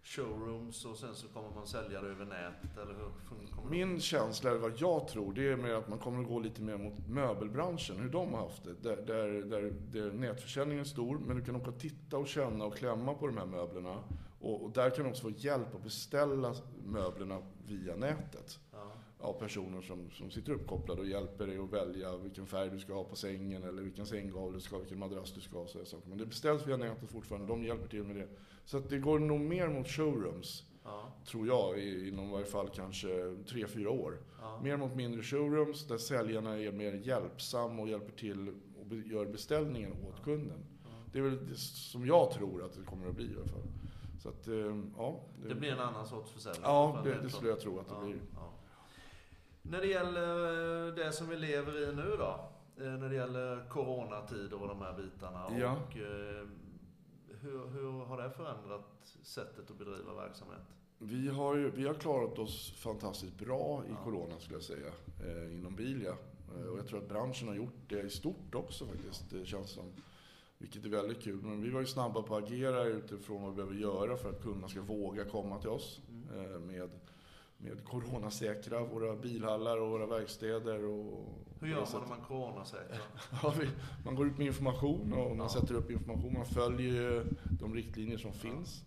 showrooms 0.03 0.85
och 0.85 0.97
sen 0.97 1.15
så 1.15 1.29
kommer 1.29 1.51
man 1.51 1.67
sälja 1.67 2.01
det 2.03 2.09
över 2.09 2.25
nätet? 2.25 2.79
Eller 2.79 2.95
hur 2.95 3.71
Min 3.71 4.01
känsla, 4.01 4.51
eller 4.51 4.61
vad 4.61 4.81
jag 4.81 5.09
tror, 5.09 5.33
det 5.33 5.49
är 5.49 5.57
med 5.57 5.77
att 5.77 5.89
man 5.89 5.99
kommer 5.99 6.21
att 6.23 6.29
gå 6.29 6.39
lite 6.39 6.63
mer 6.63 6.77
mot 6.77 7.09
möbelbranschen, 7.09 8.01
hur 8.01 8.09
de 8.09 8.35
har 8.35 8.41
haft 8.41 8.65
det. 8.65 8.75
Där, 8.83 8.97
där, 8.97 9.29
där, 9.29 9.73
där 9.93 10.13
nätförsäljningen 10.13 10.81
är 10.81 10.89
stor, 10.89 11.19
men 11.19 11.37
du 11.37 11.45
kan 11.45 11.57
åka 11.57 11.71
och 11.71 11.79
titta 11.79 12.19
och 12.19 12.29
känna 12.29 12.65
och 12.65 12.77
klämma 12.77 13.15
på 13.15 13.27
de 13.27 13.37
här 13.37 13.47
möblerna. 13.47 13.97
Och, 14.49 14.65
och 14.65 14.71
där 14.71 14.91
kan 14.91 15.05
du 15.05 15.11
också 15.11 15.23
få 15.23 15.31
hjälp 15.31 15.75
att 15.75 15.83
beställa 15.83 16.55
möblerna 16.85 17.43
via 17.67 17.97
nätet. 17.97 18.59
Ja. 18.73 18.93
Av 19.21 19.33
personer 19.33 19.81
som, 19.81 20.11
som 20.11 20.31
sitter 20.31 20.53
uppkopplade 20.53 21.01
och 21.01 21.07
hjälper 21.07 21.47
dig 21.47 21.59
att 21.59 21.73
välja 21.73 22.17
vilken 22.17 22.47
färg 22.47 22.71
du 22.71 22.79
ska 22.79 22.95
ha 22.95 23.05
på 23.05 23.17
sängen 23.17 23.63
eller 23.63 23.83
vilken 23.83 24.07
sänggavel 24.07 24.53
du 24.53 24.61
ska 24.61 24.75
ha, 24.75 24.81
vilken 24.81 24.99
madrass 24.99 25.33
du 25.33 25.41
ska 25.41 25.59
ha. 25.59 25.67
Så 25.67 25.85
saker. 25.85 26.09
Men 26.09 26.19
det 26.19 26.27
beställs 26.27 26.67
via 26.67 26.77
nätet 26.77 27.11
fortfarande, 27.11 27.49
de 27.49 27.65
hjälper 27.65 27.89
till 27.89 28.05
med 28.05 28.17
det. 28.17 28.29
Så 28.65 28.79
det 28.79 28.99
går 28.99 29.19
nog 29.19 29.41
mer 29.41 29.69
mot 29.69 29.89
showrooms. 29.89 30.65
Ja. 30.85 31.13
Tror 31.27 31.47
jag, 31.47 31.79
inom 31.79 32.31
varje 32.31 32.47
fall 32.47 32.69
kanske 32.69 33.37
tre 33.49 33.67
fyra 33.67 33.91
år. 33.91 34.19
Ja. 34.41 34.61
Mer 34.63 34.77
mot 34.77 34.95
mindre 34.95 35.23
showrooms 35.23 35.87
där 35.87 35.99
säljarna 35.99 36.59
är 36.59 36.73
mer 36.73 36.93
hjälpsamma 36.93 37.83
och 37.83 37.89
hjälper 37.89 38.13
till 38.13 38.49
och 38.81 38.95
gör 38.95 39.27
beställningen 39.27 39.93
åt 39.93 40.25
kunden. 40.25 40.59
Det 41.13 41.19
är 41.19 41.23
väl 41.23 41.49
det 41.49 41.57
som 41.59 42.07
jag 42.07 42.31
tror 42.31 42.65
att 42.65 42.75
det 42.75 42.83
kommer 42.83 43.09
att 43.09 43.17
bli 43.17 43.25
i 43.25 43.37
alla 43.37 43.47
fall. 43.47 43.63
Så 44.19 44.29
att, 44.29 44.49
eh, 44.49 44.55
ja. 44.97 45.21
Det, 45.43 45.49
det 45.49 45.55
blir 45.55 45.73
en 45.73 45.81
annan 45.81 46.07
sorts 46.07 46.31
försäljning? 46.31 46.63
Ja, 46.65 47.01
det, 47.05 47.15
det 47.23 47.31
skulle 47.31 47.51
jag 47.51 47.61
tro 47.61 47.79
att 47.79 47.89
det 47.89 48.07
blir. 48.07 48.21
När 49.63 49.81
det 49.81 49.87
gäller 49.87 50.93
det 50.93 51.13
som 51.13 51.29
vi 51.29 51.37
lever 51.37 51.89
i 51.89 51.95
nu 51.95 52.17
då? 52.19 52.51
Eh, 52.85 52.93
när 52.93 53.09
det 53.09 53.15
gäller 53.15 53.69
coronatider 53.69 54.63
och 54.63 54.69
de 54.69 54.83
här 54.83 54.97
bitarna. 54.97 55.59
Ja. 55.59 55.73
Och, 55.73 55.97
eh, 55.97 56.47
hur, 57.41 57.67
hur 57.69 58.05
har 58.05 58.23
det 58.23 58.31
förändrat 58.31 59.17
sättet 59.23 59.71
att 59.71 59.79
bedriva 59.79 60.15
verksamhet? 60.15 60.63
Vi 60.99 61.29
har, 61.29 61.57
vi 61.57 61.87
har 61.87 61.95
klarat 61.95 62.39
oss 62.39 62.73
fantastiskt 62.77 63.39
bra 63.39 63.83
i 63.87 63.91
ja. 63.91 64.05
corona 64.05 64.39
skulle 64.39 64.57
jag 64.57 64.63
säga, 64.63 64.93
eh, 65.25 65.55
inom 65.55 65.77
Bilia. 65.77 66.13
Och 66.71 66.79
jag 66.79 66.87
tror 66.87 66.99
att 66.99 67.09
branschen 67.09 67.49
har 67.49 67.55
gjort 67.55 67.89
det 67.89 68.01
i 68.01 68.11
stort 68.11 68.55
också 68.55 68.87
faktiskt, 68.87 69.31
det 69.31 69.47
känns 69.47 69.71
som. 69.71 69.85
Vilket 70.59 70.85
är 70.85 70.89
väldigt 70.89 71.23
kul. 71.23 71.43
Men 71.43 71.63
vi 71.63 71.71
var 71.71 71.81
ju 71.81 71.87
snabba 71.87 72.23
på 72.23 72.37
att 72.37 72.45
agera 72.45 72.85
utifrån 72.85 73.43
vad 73.43 73.51
vi 73.51 73.57
behöver 73.57 73.75
göra 73.75 74.17
för 74.17 74.31
att 74.31 74.43
kunderna 74.43 74.69
ska 74.69 74.81
våga 74.83 75.25
komma 75.25 75.59
till 75.59 75.71
oss. 75.71 76.01
Mm. 76.09 76.55
Eh, 76.55 76.61
med 76.61 76.91
med 77.61 77.85
coronasäkra 77.85 78.85
våra 78.85 79.17
bilhallar 79.17 79.79
och 79.79 79.91
våra 79.91 80.07
verkstäder. 80.07 80.85
Och 80.85 81.29
Hur 81.61 81.69
gör 81.69 81.89
man 81.93 82.03
när 82.03 82.09
man 82.09 82.21
coronasäkrar? 82.21 83.01
ja, 83.43 83.55
man 84.05 84.15
går 84.15 84.27
ut 84.27 84.39
med 84.39 84.47
information 84.47 85.13
och 85.13 85.37
man 85.37 85.49
ja. 85.53 85.61
sätter 85.61 85.75
upp 85.75 85.91
information. 85.91 86.33
Man 86.33 86.47
följer 86.47 87.27
de 87.61 87.75
riktlinjer 87.75 88.19
som 88.19 88.33
finns. 88.33 88.85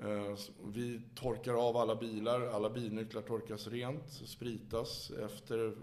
Eh, 0.00 0.36
vi 0.64 1.00
torkar 1.14 1.68
av 1.68 1.76
alla 1.76 1.96
bilar, 1.96 2.40
alla 2.40 2.70
bilnycklar 2.70 3.22
torkas 3.22 3.66
rent, 3.66 4.08
spritas 4.08 5.10
efter, 5.10 5.76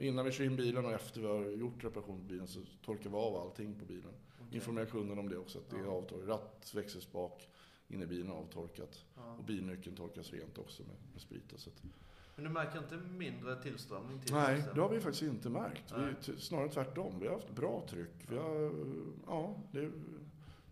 innan 0.00 0.24
vi 0.24 0.32
kör 0.32 0.44
in 0.44 0.56
bilen 0.56 0.86
och 0.86 0.92
efter 0.92 1.20
vi 1.20 1.26
har 1.26 1.44
gjort 1.44 1.84
reparation 1.84 2.18
på 2.18 2.24
bilen 2.24 2.46
så 2.46 2.60
torkar 2.84 3.10
vi 3.10 3.16
av 3.16 3.36
allting 3.36 3.74
på 3.78 3.84
bilen. 3.84 4.12
Okay. 4.54 4.60
Informerar 4.60 4.86
kunden 4.86 5.18
om 5.18 5.28
det 5.28 5.36
också, 5.36 5.58
att 5.58 5.70
det 5.70 5.76
är 5.76 5.86
avtorkat. 5.86 6.28
Ratt, 6.28 6.70
växelspak, 6.74 7.48
inne 7.88 8.04
i 8.04 8.06
bilen 8.06 8.30
avtorkat. 8.30 9.04
Ja. 9.16 9.34
Och 9.38 9.44
bilnyckeln 9.44 9.96
torkas 9.96 10.32
rent 10.32 10.58
också 10.58 10.82
med, 10.82 10.96
med 11.12 11.20
sprit. 11.20 11.52
Så 11.56 11.70
att... 11.70 11.82
Men 12.36 12.44
du 12.44 12.50
märker 12.50 12.78
inte 12.78 12.96
mindre 12.96 13.62
tillströmning 13.62 14.20
till 14.20 14.34
Nej, 14.34 14.64
det 14.74 14.80
har 14.80 14.88
vi 14.88 15.00
faktiskt 15.00 15.22
inte 15.22 15.50
märkt. 15.50 15.94
Vi, 16.26 16.40
snarare 16.40 16.68
tvärtom. 16.68 17.20
Vi 17.20 17.26
har 17.26 17.34
haft 17.34 17.50
bra 17.50 17.86
tryck. 17.88 18.14
Vi 18.28 18.36
har, 18.36 18.72
ja, 19.26 19.56
det 19.72 19.90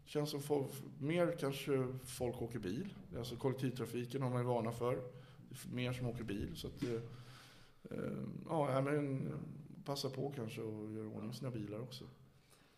känns 0.04 0.30
som 0.30 0.42
folk, 0.42 0.70
mer 0.98 1.36
kanske 1.40 1.88
folk 2.04 2.42
åker 2.42 2.58
bil. 2.58 2.94
Alltså 3.18 3.36
kollektivtrafiken 3.36 4.22
har 4.22 4.30
man 4.30 4.40
ju 4.40 4.46
vana 4.46 4.72
för. 4.72 4.94
Det 4.94 5.70
är 5.70 5.74
mer 5.74 5.92
som 5.92 6.06
åker 6.06 6.24
bil. 6.24 6.56
Så 6.56 6.66
att, 6.66 6.82
eh, 6.82 7.00
ja, 8.48 8.80
men 8.80 9.32
passa 9.84 10.10
på 10.10 10.32
kanske 10.36 10.60
och 10.60 10.92
göra 10.92 11.08
ordning 11.08 11.32
sina 11.32 11.50
bilar 11.50 11.80
också. 11.80 12.04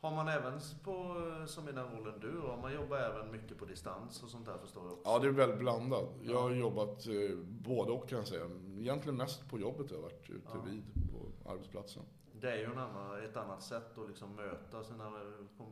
Har 0.04 0.10
man 0.10 0.28
även 0.28 0.60
på, 0.82 1.16
som 1.46 1.68
i 1.68 1.72
den 1.72 1.86
rollen 1.88 2.20
du 2.20 2.38
har, 2.38 2.56
man 2.56 2.74
jobbar 2.74 2.96
även 2.96 3.30
mycket 3.30 3.58
på 3.58 3.64
distans 3.64 4.22
och 4.22 4.28
sånt 4.28 4.46
där 4.46 4.58
förstår 4.58 4.84
jag 4.84 4.92
också? 4.92 5.10
Ja, 5.10 5.18
det 5.18 5.26
är 5.26 5.30
väldigt 5.30 5.58
blandat. 5.58 6.10
Jag 6.22 6.42
har 6.42 6.50
jobbat 6.50 7.06
eh, 7.06 7.36
både 7.46 7.92
och 7.92 8.08
kan 8.08 8.18
jag 8.18 8.28
säga. 8.28 8.44
Egentligen 8.78 9.16
mest 9.16 9.50
på 9.50 9.58
jobbet 9.58 9.86
jag 9.90 9.96
har 9.96 10.02
varit 10.02 10.30
ute 10.30 10.48
ja. 10.54 10.60
vid 10.66 10.82
på 11.12 11.50
arbetsplatsen. 11.50 12.02
det 12.40 12.52
är 12.52 12.56
ju 12.56 12.64
en 12.64 12.78
annan, 12.78 13.24
ett 13.24 13.36
annat 13.36 13.62
sätt 13.62 13.98
att 13.98 14.08
liksom 14.08 14.36
möta 14.36 14.84
sina 14.84 15.06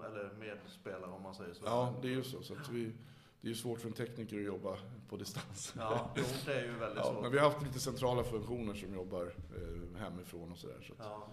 eller 0.07 0.35
medspelare 0.39 1.11
om 1.11 1.23
man 1.23 1.35
säger 1.35 1.55
så. 1.55 1.63
Ja, 1.65 1.95
det 2.03 2.09
är 2.09 2.13
ju 2.13 2.25
så. 2.25 2.43
så 2.43 2.55
vi, 2.71 2.85
det 3.41 3.49
är 3.49 3.51
ju 3.51 3.55
svårt 3.55 3.81
för 3.81 3.89
en 3.89 3.95
tekniker 3.95 4.37
att 4.37 4.45
jobba 4.45 4.77
på 5.09 5.17
distans. 5.17 5.75
Ja, 5.79 6.11
jo, 6.17 6.25
det 6.47 6.55
är 6.55 6.65
ju 6.65 6.79
väldigt 6.79 6.99
ja, 6.99 7.13
svårt. 7.13 7.23
Men 7.23 7.33
vi 7.33 7.39
har 7.39 7.51
haft 7.51 7.63
lite 7.63 7.81
centrala 7.81 8.25
funktioner 8.25 8.75
som 8.75 8.95
jobbar 8.95 9.35
eh, 9.57 10.01
hemifrån 10.01 10.53
och 10.53 10.59
sådär. 10.59 10.81
Så 10.83 10.95
ja. 10.99 11.29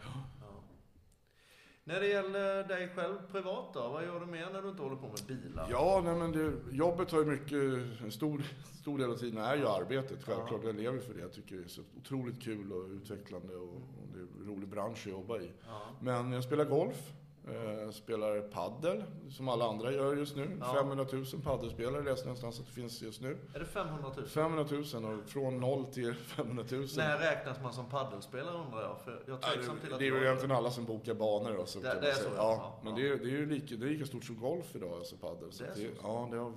När 1.84 2.00
det 2.00 2.08
gäller 2.08 2.64
dig 2.64 2.90
själv 2.96 3.18
privat 3.32 3.74
då? 3.74 3.90
Vad 3.90 4.04
gör 4.04 4.20
du 4.20 4.26
mer 4.26 4.50
när 4.54 4.62
du 4.62 4.70
inte 4.70 4.82
håller 4.82 4.96
på 4.96 5.08
med 5.08 5.24
bilar? 5.28 5.68
Ja, 5.72 6.02
nej, 6.06 6.16
men 6.16 6.32
det, 6.32 6.54
jobbet 6.72 7.12
har 7.12 7.20
ju 7.20 7.26
mycket, 7.26 8.02
en 8.02 8.12
stor, 8.12 8.44
stor 8.82 8.98
del 8.98 9.12
av 9.12 9.16
tiden 9.16 9.44
är 9.44 9.56
ju 9.56 9.68
arbetet. 9.68 10.24
Självklart, 10.24 10.64
jag 10.64 10.76
lever 10.76 11.00
för 11.00 11.14
det. 11.14 11.20
Jag 11.20 11.34
tycker 11.34 11.56
det 11.56 11.64
är 11.64 11.68
så 11.68 11.82
otroligt 11.98 12.42
kul 12.42 12.74
och 12.74 12.90
utvecklande 12.90 13.56
och, 13.56 13.74
och 13.74 14.08
det 14.14 14.20
är 14.20 14.22
en 14.22 14.48
rolig 14.48 14.70
bransch 14.70 15.08
att 15.08 15.12
jobba 15.12 15.40
i. 15.40 15.52
Ja. 15.68 15.82
Men 16.00 16.32
jag 16.32 16.44
spelar 16.44 16.66
golf. 16.66 17.12
Eh, 17.54 17.92
spelar 17.92 18.42
paddel 18.42 19.04
som 19.32 19.50
alla 19.50 19.66
andra 19.70 19.92
gör 19.92 20.16
just 20.16 20.36
nu. 20.36 20.58
Ja. 20.60 20.74
500 20.74 21.06
000 21.12 21.26
paddelspelare 21.44 22.04
läste 22.04 22.26
någonstans 22.26 22.60
att 22.60 22.66
det 22.66 22.72
finns 22.72 23.02
just 23.02 23.22
nu. 23.22 23.38
Är 23.56 23.60
det 23.60 23.66
500 23.66 24.12
000? 24.18 24.28
500 24.28 24.66
000 24.94 25.20
och 25.20 25.30
från 25.30 25.60
noll 25.60 25.86
till 25.86 26.14
500 26.14 26.64
000. 26.72 26.88
När 26.98 27.18
räknas 27.20 27.62
man 27.64 27.74
som 27.74 27.90
paddelspelare 27.90 28.58
undrar 28.58 28.82
jag? 28.82 29.00
För 29.02 29.24
jag 29.28 29.38
Ja, 29.42 29.48
tveksam 29.54 29.80
till 29.80 29.90
det, 29.90 29.96
att 29.96 30.00
det 30.00 30.08
är 30.08 30.12
väl 30.12 30.24
egentligen 30.24 30.56
alla 30.56 30.72
som 30.72 30.86
bokar 30.86 31.14
banor. 31.14 31.66
Så 31.66 31.80
Det- 31.80 31.98
det 32.02 32.10
är 32.10 32.14
så, 32.16 32.30
ja. 32.36 32.36
ja. 32.36 32.80
Men 32.84 32.94
Ja. 32.94 33.00
det 33.02 33.08
är, 33.10 33.18
det 33.18 33.24
är 33.24 33.38
ju 33.40 33.46
lika, 33.50 33.76
det 33.76 33.86
är 33.86 33.90
lika 33.90 34.06
stort 34.06 34.24
som 34.26 34.40
golf 34.40 34.76
idag, 34.76 34.94
alltså 34.94 35.16
padel. 35.18 35.52
Så 35.52 35.64
Det 35.64 35.70
är 35.70 35.74
så 35.74 35.80
det, 35.82 35.88
ja, 36.04 36.28
det 36.32 36.38
har, 36.38 36.54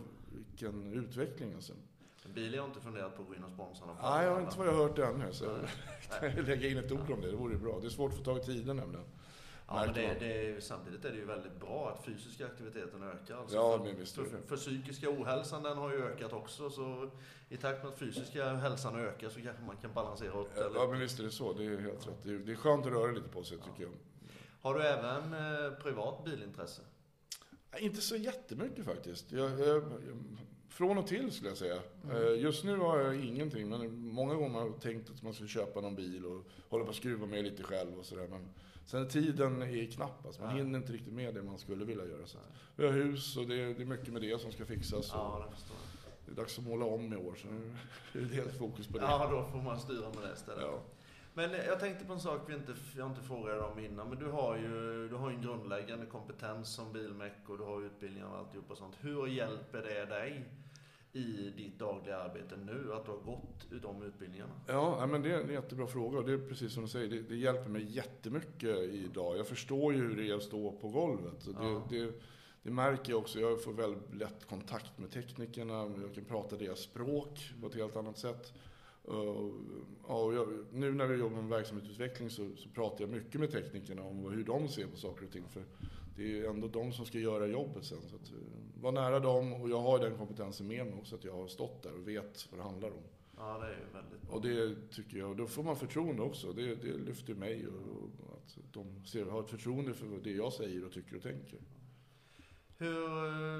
vilken 0.48 0.92
utveckling 0.92 1.52
alltså. 1.55 1.72
Bil 2.35 2.59
har 2.59 2.66
inte 2.66 2.81
funderat 2.81 3.16
på 3.16 3.22
att 3.22 3.28
gå 3.28 3.35
in 3.35 3.44
och 3.44 3.50
sponsra 3.50 3.87
någon 3.87 3.96
Nej, 4.02 4.24
jag 4.24 4.33
har 4.35 4.40
inte 4.40 4.59
vad 4.59 4.66
jag 4.66 4.72
har 4.72 4.83
hört 4.88 4.98
ännu. 4.98 5.33
Så 5.33 5.44
Nej. 5.44 5.57
kan 6.20 6.37
jag 6.37 6.48
lägga 6.48 6.68
in 6.68 6.78
ett 6.78 6.92
ord 6.92 7.11
om 7.11 7.20
det, 7.20 7.31
det 7.31 7.37
vore 7.37 7.57
bra. 7.57 7.78
Det 7.81 7.87
är 7.87 7.90
svårt 7.90 8.11
att 8.12 8.18
få 8.18 8.24
tag 8.24 8.38
i 8.38 8.40
tiden 8.40 8.76
nämligen. 8.76 9.05
Ja, 9.74 9.85
men 9.87 9.94
det, 9.94 10.14
det 10.20 10.64
samtidigt 10.64 11.04
är 11.04 11.11
det 11.11 11.16
ju 11.16 11.24
väldigt 11.24 11.61
bra 11.61 11.90
att 11.90 12.04
fysiska 12.04 12.46
aktiviteten 12.46 13.02
ökar. 13.02 13.37
Alltså 13.37 13.56
Ja, 13.56 13.78
för, 13.78 13.85
men 13.85 13.96
visst 13.96 14.14
för, 14.14 14.24
för 14.46 14.56
psykiska 14.56 15.11
ohälsan 15.11 15.62
den 15.62 15.78
har 15.78 15.92
ju 15.92 16.04
ökat 16.04 16.32
också. 16.32 16.70
Så 16.70 17.11
i 17.48 17.56
takt 17.56 17.82
med 17.82 17.92
att 17.92 17.98
fysiska 17.98 18.54
hälsan 18.54 19.00
ökar 19.00 19.28
så 19.28 19.40
kanske 19.40 19.62
man 19.62 19.76
kan 19.76 19.92
balansera 19.92 20.32
upp 20.32 20.54
det. 20.54 20.70
Ja, 20.74 20.87
men 20.90 21.00
visst 21.00 21.18
är 21.18 21.24
det 21.24 21.30
så. 21.30 21.52
Det 21.52 21.64
är 21.64 21.80
helt 21.80 22.08
rätt. 22.08 22.22
Det 22.22 22.30
är, 22.30 22.38
det 22.38 22.52
är 22.52 22.56
skönt 22.56 22.87
att 22.87 22.92
röra 22.92 23.12
lite 23.12 23.28
på 23.28 23.44
sig 23.44 23.58
tycker 23.58 23.82
jag. 23.82 23.92
Har 24.61 24.74
du 24.74 24.82
även 24.82 25.32
eh, 25.32 25.70
privat 25.70 26.24
bilintresse? 26.24 26.82
Inte 27.78 28.00
så 28.00 28.16
jättemycket 28.16 28.85
faktiskt. 28.85 29.32
Jag, 29.32 29.61
jag, 29.61 29.92
från 30.72 30.98
och 30.98 31.06
till 31.06 31.32
skulle 31.32 31.50
jag 31.50 31.58
säga. 31.58 31.78
Mm. 32.04 32.16
Eh, 32.16 32.40
Just 32.42 32.64
nu 32.64 32.76
har 32.76 32.98
jag 32.98 33.24
ingenting, 33.24 33.68
men 33.68 33.96
många 34.08 34.35
gånger 34.35 34.58
har 34.58 34.66
jag 34.66 34.80
tänkt 34.80 35.11
att 35.11 35.22
man 35.22 35.35
ska 35.35 35.46
köpa 35.46 35.80
någon 35.80 35.94
bil 35.94 36.26
och 36.26 36.44
hålla 36.68 36.85
på 36.85 36.90
att 36.90 36.96
skruva 36.96 37.26
med 37.26 37.44
lite 37.44 37.62
själv 37.62 37.98
och 37.98 38.04
sådär. 38.04 38.28
Men 38.30 38.48
sen 38.87 39.08
tiden 39.08 39.62
är 39.62 39.90
knapp, 39.90 40.26
alltså. 40.26 40.42
man 40.42 40.50
Ja. 40.50 40.56
hinner 40.56 40.78
inte 40.78 40.92
riktigt 40.92 41.12
med 41.14 41.35
det 41.35 41.42
man 41.42 41.58
skulle 41.58 41.85
vilja 41.85 42.04
göra. 42.06 42.26
Så. 42.26 42.38
Vi 42.76 42.87
har 42.87 42.92
hus 42.92 43.37
och 43.37 43.48
det 43.48 43.54
är, 43.62 43.74
det 43.74 43.82
är 43.82 43.87
mycket 43.87 44.12
med 44.12 44.22
det 44.22 44.40
som 44.40 44.52
ska 44.52 44.64
fixas. 44.64 45.11
Ja. 45.12 45.44
Det 46.26 46.32
är 46.32 46.37
dags 46.37 46.58
att 46.58 46.64
måla 46.64 46.85
om 46.85 47.12
i 47.12 47.16
år, 47.16 47.35
så 47.42 47.48
nu 47.48 47.72
är 48.20 48.24
det 48.28 48.35
helt 48.35 48.58
fokus 48.58 48.87
på 48.87 48.98
det. 48.98 49.04
Ja, 49.04 49.28
då 49.30 49.44
får 49.52 49.62
man 49.62 49.80
styra 49.80 50.00
med 50.08 50.28
det 50.28 50.32
istället. 50.35 50.62
Ja. 50.62 50.82
Men 51.34 51.50
jag 51.52 51.80
tänkte 51.80 52.04
på 52.04 52.12
en 52.12 52.20
sak 52.20 52.40
vi 52.48 52.54
inte, 52.54 52.74
jag 52.96 53.06
inte 53.10 53.20
frågade 53.22 53.60
om 53.60 53.78
innan. 53.78 54.08
Men 54.08 54.18
du 54.18 54.26
har 54.30 54.56
ju 54.56 55.08
du 55.08 55.14
har 55.14 55.30
en 55.30 55.42
grundläggande 55.42 56.06
kompetens 56.06 56.74
som 56.74 56.92
bilmek 56.92 57.32
och 57.46 57.58
du 57.58 57.64
har 57.64 57.82
utbildningar 57.82 58.26
och 58.28 58.36
alltihop 58.38 58.70
och 58.70 58.78
sånt. 58.78 58.96
Hur 59.00 59.26
hjälper 59.26 59.82
det 59.82 60.04
dig 60.04 60.44
i 61.12 61.50
ditt 61.56 61.78
dagliga 61.78 62.16
arbete 62.18 62.56
nu 62.56 62.92
att 62.94 63.04
du 63.04 63.10
har 63.10 63.18
gått 63.18 63.82
de 63.82 64.02
utbildningarna? 64.02 64.52
Ja, 64.66 65.06
men 65.06 65.22
det 65.22 65.32
är 65.32 65.40
en 65.40 65.52
jättebra 65.52 65.86
fråga 65.86 66.18
och 66.18 66.24
det 66.24 66.32
är 66.32 66.38
precis 66.38 66.72
som 66.72 66.82
du 66.82 66.88
säger, 66.88 67.10
det, 67.10 67.22
det 67.22 67.36
hjälper 67.36 67.70
mig 67.70 67.82
jättemycket 67.96 68.78
idag. 68.78 69.36
Jag 69.38 69.46
förstår 69.46 69.92
ju 69.94 70.00
hur 70.00 70.16
det 70.16 70.28
är 70.30 70.34
att 70.34 70.42
stå 70.42 70.72
på 70.72 70.88
golvet. 70.88 71.46
Och 71.46 71.54
det, 71.54 71.64
Ja. 71.68 71.82
det, 71.90 72.12
det 72.62 72.70
märker 72.70 73.12
jag 73.12 73.20
också, 73.20 73.40
jag 73.40 73.64
får 73.64 73.72
väldigt 73.72 74.14
lätt 74.14 74.46
kontakt 74.48 74.98
med 74.98 75.10
teknikerna, 75.10 75.72
jag 76.02 76.14
kan 76.14 76.24
prata 76.24 76.56
deras 76.56 76.78
språk 76.80 77.52
på 77.60 77.66
ett 77.66 77.74
helt 77.74 77.96
annat 77.96 78.18
sätt. 78.18 78.52
Och, 79.04 79.50
ja, 80.08 80.32
jag, 80.32 80.48
nu 80.72 80.92
när 80.94 81.06
vi 81.06 81.18
jobbar 81.18 81.36
med 81.36 81.50
verksamhetsutveckling 81.50 82.30
så, 82.30 82.56
så 82.56 82.68
pratar 82.68 83.04
jag 83.04 83.10
mycket 83.10 83.40
med 83.40 83.50
teknikerna 83.50 84.02
om 84.02 84.32
hur 84.32 84.44
de 84.44 84.68
ser 84.68 84.86
på 84.86 84.96
saker 84.96 85.26
och 85.26 85.32
ting. 85.32 85.44
För 85.48 85.64
det 86.16 86.22
är 86.22 86.28
ju 86.28 86.46
ändå 86.46 86.68
de 86.68 86.92
som 86.92 87.06
ska 87.06 87.18
göra 87.18 87.46
jobbet 87.46 87.84
sen. 87.84 87.98
Så 88.10 88.16
att, 88.16 88.30
eh, 88.30 88.82
var 88.82 88.92
nära 88.92 89.20
dem 89.20 89.52
och 89.52 89.70
jag 89.70 89.80
har 89.80 89.98
den 89.98 90.16
kompetensen 90.16 90.66
med 90.66 90.86
mig 90.86 90.94
också, 90.94 91.14
att 91.14 91.24
jag 91.24 91.32
har 91.32 91.46
stått 91.46 91.82
där 91.82 91.94
och 91.94 92.08
vet 92.08 92.48
vad 92.50 92.60
det 92.60 92.64
handlar 92.64 92.88
om. 92.88 93.02
Ja, 93.36 93.58
det 93.58 93.66
är 93.66 93.70
ju 93.70 93.92
väldigt 93.92 94.22
bra. 94.22 94.34
Och 94.34 94.42
det 94.42 94.90
tycker 94.90 95.18
jag, 95.18 95.36
då 95.36 95.46
får 95.46 95.62
man 95.62 95.76
förtroende 95.76 96.22
också. 96.22 96.52
Det, 96.52 96.74
det 96.74 96.98
lyfter 96.98 97.34
mig 97.34 97.66
och, 97.66 97.74
och 98.28 98.34
att 98.34 98.58
de 98.72 99.04
ser, 99.04 99.24
har 99.24 99.40
ett 99.40 99.50
förtroende 99.50 99.94
för 99.94 100.06
det 100.24 100.32
jag 100.32 100.52
säger 100.52 100.84
och 100.84 100.92
tycker 100.92 101.16
och 101.16 101.22
tänker. 101.22 101.58
Hur 102.82 103.08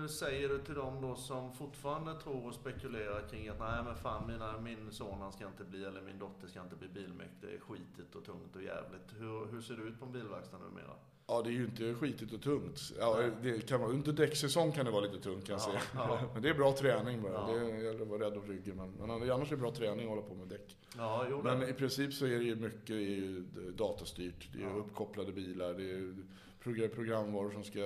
eh, 0.03 0.07
säger 0.09 0.49
du 0.49 0.59
till 0.59 0.75
dem 0.75 1.03
då 1.03 1.15
som 1.15 1.53
fortfarande 1.53 2.15
tror 2.21 2.47
och 2.49 2.55
spekulerar 2.55 3.29
kring 3.31 3.49
att 3.49 3.59
nej 3.61 3.83
men 3.85 3.97
fan 3.97 4.27
mina, 4.27 4.61
min 4.61 4.93
son 4.93 5.21
han 5.21 5.33
ska 5.33 5.47
inte 5.47 5.65
bli 5.65 5.85
eller 5.85 6.03
min 6.03 6.19
dotter 6.19 6.47
ska 6.49 6.61
inte 6.63 6.77
bli 6.77 6.89
bilmek. 6.89 7.31
Det 7.41 7.47
är 7.55 7.59
skitigt 7.61 8.15
och 8.15 8.25
tungt 8.25 8.57
och 8.57 8.63
jävligt. 8.63 9.09
Hur, 9.19 9.53
hur 9.53 9.61
ser 9.61 9.75
det 9.77 9.83
ut 9.83 9.99
på 10.01 10.05
en 10.07 10.13
bilverkstad 10.13 10.59
numera? 10.59 10.95
Ja, 11.27 11.43
det 11.43 11.51
är 11.51 11.53
ju 11.53 11.65
inte 11.65 11.95
skitigt 11.95 12.33
och 12.33 12.43
tungt. 12.43 12.81
Ja, 12.99 13.23
det 13.43 13.69
kan 13.69 13.81
vara, 13.81 13.91
under 13.91 14.13
däcksäsong 14.13 14.73
kan 14.73 14.85
det 14.85 14.91
vara 14.91 15.01
lite 15.05 15.19
tungt 15.21 15.47
kan 15.47 15.53
jag 15.59 15.61
Ja, 15.61 15.81
säga. 15.81 15.81
ja. 15.95 16.21
Men 16.35 16.43
det 16.43 16.49
är 16.49 16.55
bra 16.55 16.73
träning 16.73 17.23
bara. 17.23 17.33
Ja. 17.33 17.47
Det 17.55 17.79
gäller 17.85 18.03
att 18.03 18.09
vara 18.09 18.25
rädd 18.25 18.37
om 18.37 18.47
ryggen. 18.47 18.77
Men, 18.77 18.91
men 18.91 19.31
annars 19.31 19.47
är 19.53 19.57
det 19.57 19.61
bra 19.63 19.71
träning 19.75 20.03
att 20.05 20.09
hålla 20.11 20.23
på 20.23 20.35
med 20.35 20.49
däck. 20.49 20.77
Ja, 20.97 21.41
Men 21.45 21.61
det- 21.61 21.69
i 21.69 21.73
princip 21.73 22.13
så 22.15 22.27
är 22.27 22.39
det 22.39 22.45
ju 22.45 22.57
mycket 22.57 22.91
är 22.91 22.95
ju 23.01 23.41
datastyrt. 23.77 24.49
Det 24.53 24.63
är 24.63 24.67
Ja. 24.69 24.75
uppkopplade 24.75 25.33
bilar. 25.33 25.75
Det 25.75 25.91
är 25.91 26.17
programvaror 26.65 27.51
som 27.51 27.65
ska 27.65 27.81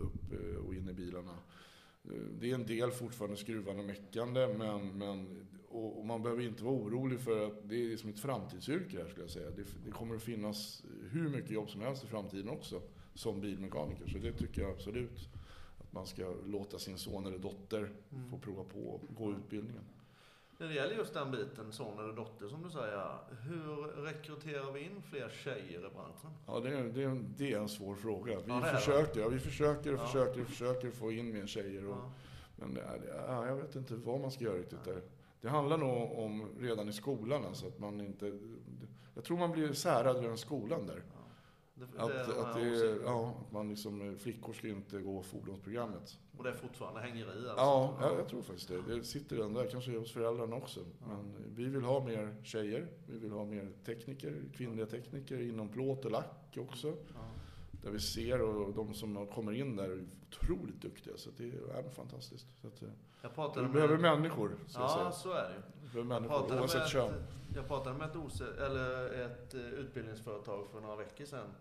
upp 0.00 0.32
eh, 0.32 0.56
och 0.66 0.74
in 0.74 0.88
i 0.88 0.92
bilarna. 0.92 1.32
Eh, 2.04 2.10
Det 2.40 2.50
är 2.50 2.54
en 2.54 2.66
del 2.66 2.90
fortfarande 2.90 3.36
skruvande 3.36 3.80
och 3.82 3.86
meckande, 3.88 4.54
men, 4.58 4.98
men 4.98 5.46
och, 5.68 5.98
och 5.98 6.06
man 6.06 6.22
behöver 6.22 6.42
inte 6.42 6.64
vara 6.64 6.74
orolig 6.74 7.20
för 7.20 7.46
att 7.46 7.68
det 7.68 7.92
är 7.92 7.96
som 7.96 8.10
ett 8.10 8.20
framtidsyrke 8.20 8.96
här 8.98 9.04
skulle 9.08 9.22
jag 9.22 9.30
säga. 9.30 9.50
Det, 9.50 9.64
det 9.84 9.90
kommer 9.90 10.14
att 10.16 10.22
finnas 10.22 10.84
hur 11.10 11.28
mycket 11.28 11.50
jobb 11.50 11.70
som 11.70 11.80
helst 11.80 12.04
i 12.04 12.06
framtiden 12.06 12.48
också 12.48 12.82
som 13.14 13.40
bilmekaniker. 13.40 14.06
Så 14.08 14.18
det 14.18 14.32
tycker 14.32 14.62
jag 14.62 14.70
absolut 14.70 15.28
att 15.78 15.92
man 15.92 16.06
ska 16.06 16.34
låta 16.46 16.78
sin 16.78 16.98
son 16.98 17.26
eller 17.26 17.38
dotter 17.38 17.92
Mm. 18.12 18.30
få 18.30 18.38
prova 18.38 18.64
på 18.64 18.78
och 18.80 19.00
gå 19.16 19.30
utbildningen. 19.32 19.82
När 20.58 20.68
det 20.68 20.74
gäller 20.74 20.94
just 20.94 21.14
den 21.14 21.30
biten, 21.30 21.72
son 21.72 21.98
eller 21.98 22.12
dotter 22.12 22.48
som 22.48 22.62
du 22.62 22.70
säger. 22.70 23.18
Hur 23.42 24.02
rekryterar 24.04 24.72
vi 24.72 24.80
in 24.80 25.02
fler 25.10 25.28
tjejer 25.28 25.78
i 25.78 25.94
branschen? 25.94 26.30
Ja, 26.46 26.60
det 26.60 26.68
är, 26.68 26.84
det, 26.84 27.02
är, 27.02 27.08
en- 27.08 27.34
det 27.36 27.52
är 27.52 27.58
en 27.58 27.68
svår 27.68 27.94
fråga. 27.94 28.36
Vi 28.36 28.42
Ja, 28.52 28.60
försöker, 28.62 29.20
ja, 29.20 29.28
vi 29.28 29.38
försöker 29.38 29.92
och 29.94 29.98
Ja. 30.00 30.06
försöker 30.06 30.40
och 30.40 30.46
försöker 30.46 30.90
få 30.90 31.12
in 31.12 31.32
mer 31.32 31.46
tjejer. 31.46 31.84
Och, 31.86 31.96
Ja. 31.96 32.12
Men 32.56 32.78
ja, 33.28 33.46
jag 33.46 33.56
vet 33.56 33.76
inte 33.76 33.94
vad 33.94 34.20
man 34.20 34.30
ska 34.30 34.44
göra 34.44 34.58
riktigt 34.58 34.84
där. 34.84 35.02
Det 35.40 35.48
handlar 35.48 35.78
nog 35.78 36.18
om 36.18 36.48
redan 36.60 36.88
i 36.88 36.92
skolan, 36.92 37.44
alltså 37.44 37.66
att 37.66 37.78
man 37.78 38.00
inte... 38.00 38.38
Jag 39.14 39.24
tror 39.24 39.38
man 39.38 39.52
blir 39.52 39.72
särad 39.72 40.16
redan 40.20 40.36
skolan 40.38 40.86
där. 40.86 41.02
Det, 41.92 42.02
Att, 42.02 42.08
det 42.08 42.14
är 42.14 42.26
de 42.26 42.40
att, 42.40 42.54
det, 42.54 42.70
åsikterna. 42.70 43.10
ja, 43.10 43.34
att 43.46 43.52
man 43.52 43.68
liksom, 43.68 44.16
flickor 44.18 44.52
ska 44.52 44.68
inte 44.68 44.98
gå 45.00 45.22
fordonsprogrammet. 45.22 46.18
Och 46.38 46.44
det 46.44 46.50
är 46.50 46.54
fortfarande 46.54 47.00
hänger 47.00 47.24
i 47.24 47.28
alltså? 47.28 47.54
Ja, 47.56 47.96
jag, 48.00 48.18
jag 48.18 48.28
tror 48.28 48.42
faktiskt 48.42 48.68
det. 48.68 48.82
Det 48.94 49.04
sitter 49.04 49.36
redan 49.36 49.54
där, 49.54 49.66
kanske 49.70 49.98
hos 49.98 50.12
föräldrarna 50.12 50.56
också. 50.56 50.80
Men 51.08 51.34
vi 51.54 51.64
vill 51.64 51.84
ha 51.84 52.04
mer 52.04 52.36
tjejer, 52.42 52.86
vi 53.06 53.18
vill 53.18 53.30
ha 53.30 53.44
mer 53.44 53.72
tekniker, 53.84 54.42
kvinnliga 54.56 54.86
tekniker 54.86 55.40
inom 55.40 55.68
plåt 55.68 56.04
och 56.04 56.10
lack 56.10 56.56
också. 56.58 56.88
Ja. 56.88 57.20
Där 57.82 57.90
vi 57.90 58.00
ser 58.00 58.40
och 58.42 58.74
de 58.74 58.94
som 58.94 59.26
kommer 59.26 59.52
in 59.52 59.76
där 59.76 59.84
är 59.84 60.04
otroligt 60.28 60.82
duktiga. 60.82 61.16
Så 61.16 61.30
det 61.36 61.44
är 61.48 61.90
fantastiskt. 61.90 62.46
Så 62.60 62.66
att, 62.66 62.82
eh, 62.82 62.88
Jag 63.22 63.62
vi 63.62 63.68
behöver 63.68 63.98
med... 63.98 64.18
människor, 64.18 64.56
så 64.66 64.80
Ja, 64.80 65.12
så 65.12 65.32
är 65.32 65.48
det 65.48 65.54
ju. 65.54 65.60
Vi 65.82 65.88
behöver 65.88 66.20
människor, 66.20 66.58
oavsett 66.60 66.88
kön. 66.88 67.08
ett, 67.08 67.43
jag 67.54 67.68
pratade 67.68 67.98
med 67.98 68.08
ett, 68.10 68.16
ose- 68.16 68.66
eller 68.66 69.10
ett 69.26 69.54
eh, 69.54 69.60
utbildningsföretag 69.60 70.68
för 70.70 70.80
några 70.80 70.96
veckor 70.96 71.24
sedan. 71.24 71.54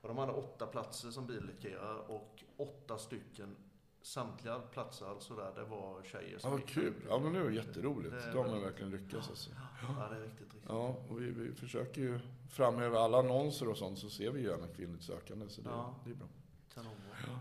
Och 0.00 0.08
de 0.08 0.18
hade 0.18 0.32
åtta 0.32 0.66
platser 0.66 1.10
som 1.10 1.26
billackerare 1.26 1.98
och 1.98 2.44
åtta 2.56 2.98
stycken, 2.98 3.56
samtliga 4.02 4.58
platser 4.58 5.06
alltså 5.06 5.34
där, 5.36 5.52
det 5.54 5.64
var 5.64 6.02
tjejer 6.02 6.32
Ja, 6.32 6.38
som 6.38 6.50
vad 6.50 6.60
gick. 6.60 6.68
kul. 6.68 6.94
Ja, 7.08 7.18
men 7.18 7.32
det 7.32 7.38
är 7.38 7.50
jätteroligt. 7.50 8.10
Det 8.10 8.30
De 8.30 8.36
har 8.38 8.44
väldigt- 8.44 8.64
verkligen 8.64 8.90
lyckats 8.90 9.28
alltså. 9.28 9.50
Ja, 9.98 10.08
det 10.10 10.16
är 10.16 10.20
riktigt, 10.20 10.40
riktigt. 10.40 10.62
Ja, 10.68 10.96
och 11.08 11.20
vi, 11.22 11.30
vi 11.30 11.52
försöker 11.54 12.00
ju 12.00 12.20
framhäva 12.50 12.98
alla 13.00 13.18
annonser 13.18 13.68
och 13.68 13.76
sånt 13.76 13.98
så 13.98 14.10
ser 14.10 14.30
vi 14.30 14.42
gärna 14.42 14.66
kvinnligt 14.68 15.02
sökande. 15.04 15.48
Så 15.48 15.60
det, 15.62 15.68
Ja. 15.70 15.94
det 16.04 16.10
är 16.10 16.14
bra. 16.14 16.26
Kanonbra. 16.74 17.40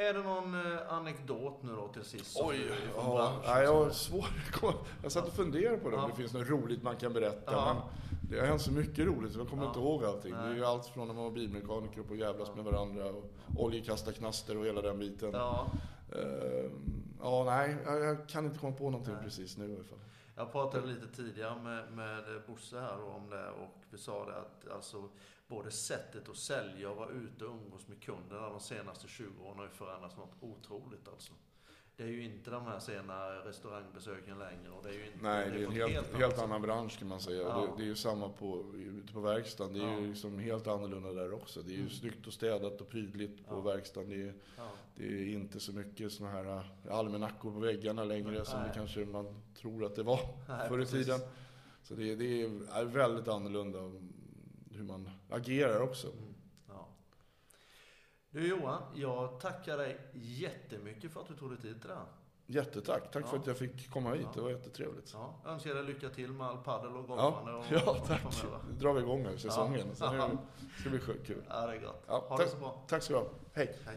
Är 0.00 0.14
det 0.14 0.22
någon 0.22 0.54
eh, 0.54 0.92
anekdot 0.92 1.62
nu 1.62 1.76
då 1.76 1.88
till 1.88 2.04
sist? 2.04 2.38
Oj, 2.40 2.70
ja, 2.96 3.32
nej, 3.44 3.64
jag 3.64 3.92
som- 3.94 4.20
har 4.20 4.28
svårt. 4.60 4.74
Jag 5.02 5.12
satt 5.12 5.26
och 5.28 5.32
funderade 5.32 5.76
på 5.78 5.90
det, 5.90 5.96
om 5.96 6.02
Ja. 6.02 6.08
det 6.08 6.14
finns 6.16 6.32
något 6.32 6.48
roligt 6.48 6.82
man 6.82 6.96
kan 6.96 7.12
berätta. 7.12 7.52
Ja. 7.52 7.74
Men 8.10 8.30
det 8.30 8.40
har 8.40 8.46
hänt 8.46 8.62
så 8.62 8.72
mycket 8.72 9.06
roligt 9.06 9.32
så 9.32 9.38
jag 9.38 9.48
kommer 9.48 9.62
Ja. 9.62 9.68
inte 9.68 9.80
ihåg 9.80 10.04
allting. 10.04 10.32
Det 10.32 10.38
är 10.38 10.46
Nej. 10.48 10.56
ju 10.56 10.64
allt 10.64 10.86
från 10.86 11.06
när 11.08 11.14
man 11.14 11.24
var 11.24 11.30
bilmekaniker 11.30 12.04
och 12.10 12.16
jävlas 12.16 12.48
Ja. 12.48 12.62
med 12.62 12.64
varandra 12.72 13.04
och 13.06 13.24
oljekastarknaster 13.56 14.58
och 14.58 14.66
hela 14.66 14.82
den 14.82 14.98
biten. 14.98 15.30
Ja, 15.32 15.66
ja, 17.22 17.44
nej, 17.44 17.76
jag, 17.84 18.00
jag 18.04 18.28
kan 18.28 18.44
inte 18.46 18.58
komma 18.58 18.76
på 18.76 18.90
någonting 18.90 19.14
Nej. 19.14 19.24
precis 19.24 19.56
nu 19.56 19.70
i 19.70 19.74
alla 19.74 19.84
fall. 19.84 19.98
Jag 20.36 20.52
pratade 20.52 20.86
lite 20.86 21.06
tidigare 21.16 21.62
med, 21.62 21.92
med 21.92 22.24
Bosse 22.46 22.80
här 22.80 23.04
om 23.16 23.30
det 23.30 23.48
och 23.50 23.74
vi 23.90 23.98
sa 23.98 24.24
det 24.26 24.36
att 24.36 24.74
alltså 24.76 25.08
både 25.50 25.70
sättet 25.70 26.28
att 26.28 26.36
sälja 26.36 26.90
och 26.90 26.96
vara 26.96 27.10
ute 27.10 27.44
och 27.44 27.54
umgås 27.54 27.88
med 27.88 28.02
kunderna 28.02 28.50
de 28.50 28.60
senaste 28.60 29.08
20 29.08 29.44
åren 29.44 29.58
har 29.58 29.64
ju 29.64 29.70
förändrats 29.70 30.16
något 30.16 30.34
otroligt 30.40 31.08
alltså. 31.08 31.32
Det 31.96 32.02
är 32.02 32.08
ju 32.08 32.24
inte 32.24 32.50
de 32.50 32.64
här 32.64 32.78
sena 32.78 33.30
restaurangbesöken 33.30 34.38
längre. 34.38 34.70
Och 34.70 34.82
det 34.82 34.88
är 34.88 34.92
ju 34.92 35.06
inte, 35.06 35.18
Nej, 35.22 35.50
det 35.50 35.62
är 35.62 35.66
en 35.66 35.72
helt, 35.72 35.92
helt, 35.92 36.16
helt 36.16 36.38
annan 36.38 36.62
bransch 36.62 36.98
kan 36.98 37.08
man 37.08 37.20
säga. 37.20 37.42
Ja. 37.42 37.60
Det, 37.60 37.76
det, 37.76 37.82
är 37.82 37.86
ju 37.86 37.96
samma 37.96 38.28
på, 38.28 38.64
ute 38.74 39.12
på 39.12 39.20
verkstaden. 39.20 39.74
Det 39.74 39.80
är 39.80 39.92
ja. 39.92 40.00
ju 40.00 40.08
liksom 40.08 40.38
helt 40.38 40.66
annorlunda 40.66 41.12
där 41.12 41.32
också. 41.32 41.62
Det 41.62 41.70
är 41.70 41.74
ju 41.74 41.80
mm. 41.80 41.90
snyggt 41.90 42.26
och 42.26 42.32
städat 42.32 42.80
och 42.80 42.88
prydligt 42.88 43.46
på 43.48 43.54
ja. 43.54 43.60
verkstaden. 43.60 44.10
Det 44.10 44.22
är, 44.22 44.34
ja. 44.56 44.68
det 44.94 45.04
är 45.04 45.26
inte 45.26 45.60
så 45.60 45.72
mycket 45.72 46.12
såna 46.12 46.30
här 46.30 46.44
äh, 46.44 46.96
almanackor 46.96 47.52
på 47.52 47.58
väggarna 47.58 48.04
längre 48.04 48.30
Nej. 48.30 48.46
som 48.46 48.62
det 48.62 48.72
kanske 48.74 49.04
man 49.04 49.42
tror 49.54 49.84
att 49.84 49.96
det 49.96 50.02
var 50.02 50.20
Nej, 50.48 50.68
förr 50.68 50.82
i 50.82 50.86
tiden. 50.86 51.20
Så 51.82 51.94
det, 51.94 52.14
det, 52.14 52.42
är 52.42 52.84
väldigt 52.84 53.28
annorlunda 53.28 53.78
hur 54.80 54.86
man 54.86 55.10
agerar 55.30 55.80
också. 55.80 56.06
Mm. 56.06 56.34
Du 58.32 58.48
Johan, 58.48 58.82
jag 58.94 59.40
tackar 59.40 59.78
dig 59.78 60.00
jättemycket 60.12 61.12
för 61.12 61.20
att 61.20 61.28
du 61.28 61.36
tog 61.36 61.50
dig 61.50 61.60
tid 61.60 61.80
till 61.80 61.88
det 61.88 61.94
här. 61.94 62.06
Jättetack. 62.46 63.10
Tack 63.12 63.24
ja. 63.24 63.28
för 63.28 63.36
att 63.36 63.46
jag 63.46 63.56
fick 63.56 63.90
komma 63.90 64.14
hit. 64.14 64.22
Ja. 64.22 64.30
Det 64.34 64.40
var 64.40 64.50
jättetrevligt. 64.50 65.10
Ja. 65.12 65.34
Jag 65.44 65.52
önskar 65.52 65.74
dig 65.74 65.84
lycka 65.84 66.08
till 66.08 66.32
med 66.32 66.46
all 66.46 66.58
paddel 66.58 66.96
och 66.96 67.06
golfande. 67.06 67.50
Ja, 67.52 67.64
ja 67.86 68.04
tack. 68.06 68.22
Nu 68.68 68.78
drar 68.78 68.92
vi 68.92 69.00
igång 69.00 69.22
nu, 69.22 69.38
säsongen. 69.38 69.88
Ja. 69.88 69.94
Så 69.94 70.12
nu 70.12 70.38
ska 70.80 70.90
bli 70.90 70.98
kul. 71.26 71.44
Ja, 71.48 71.66
det 71.66 71.76
är 71.76 71.80
gott. 71.80 72.04
Ja, 72.06 72.24
ha 72.28 72.36
tack, 72.36 72.46
det 72.46 72.52
så 72.52 72.58
bra. 72.58 72.84
Tack 72.88 73.02
ska 73.02 73.14
du 73.14 73.20
ha. 73.20 73.26
Hej. 73.54 73.74
Hej. 73.86 73.96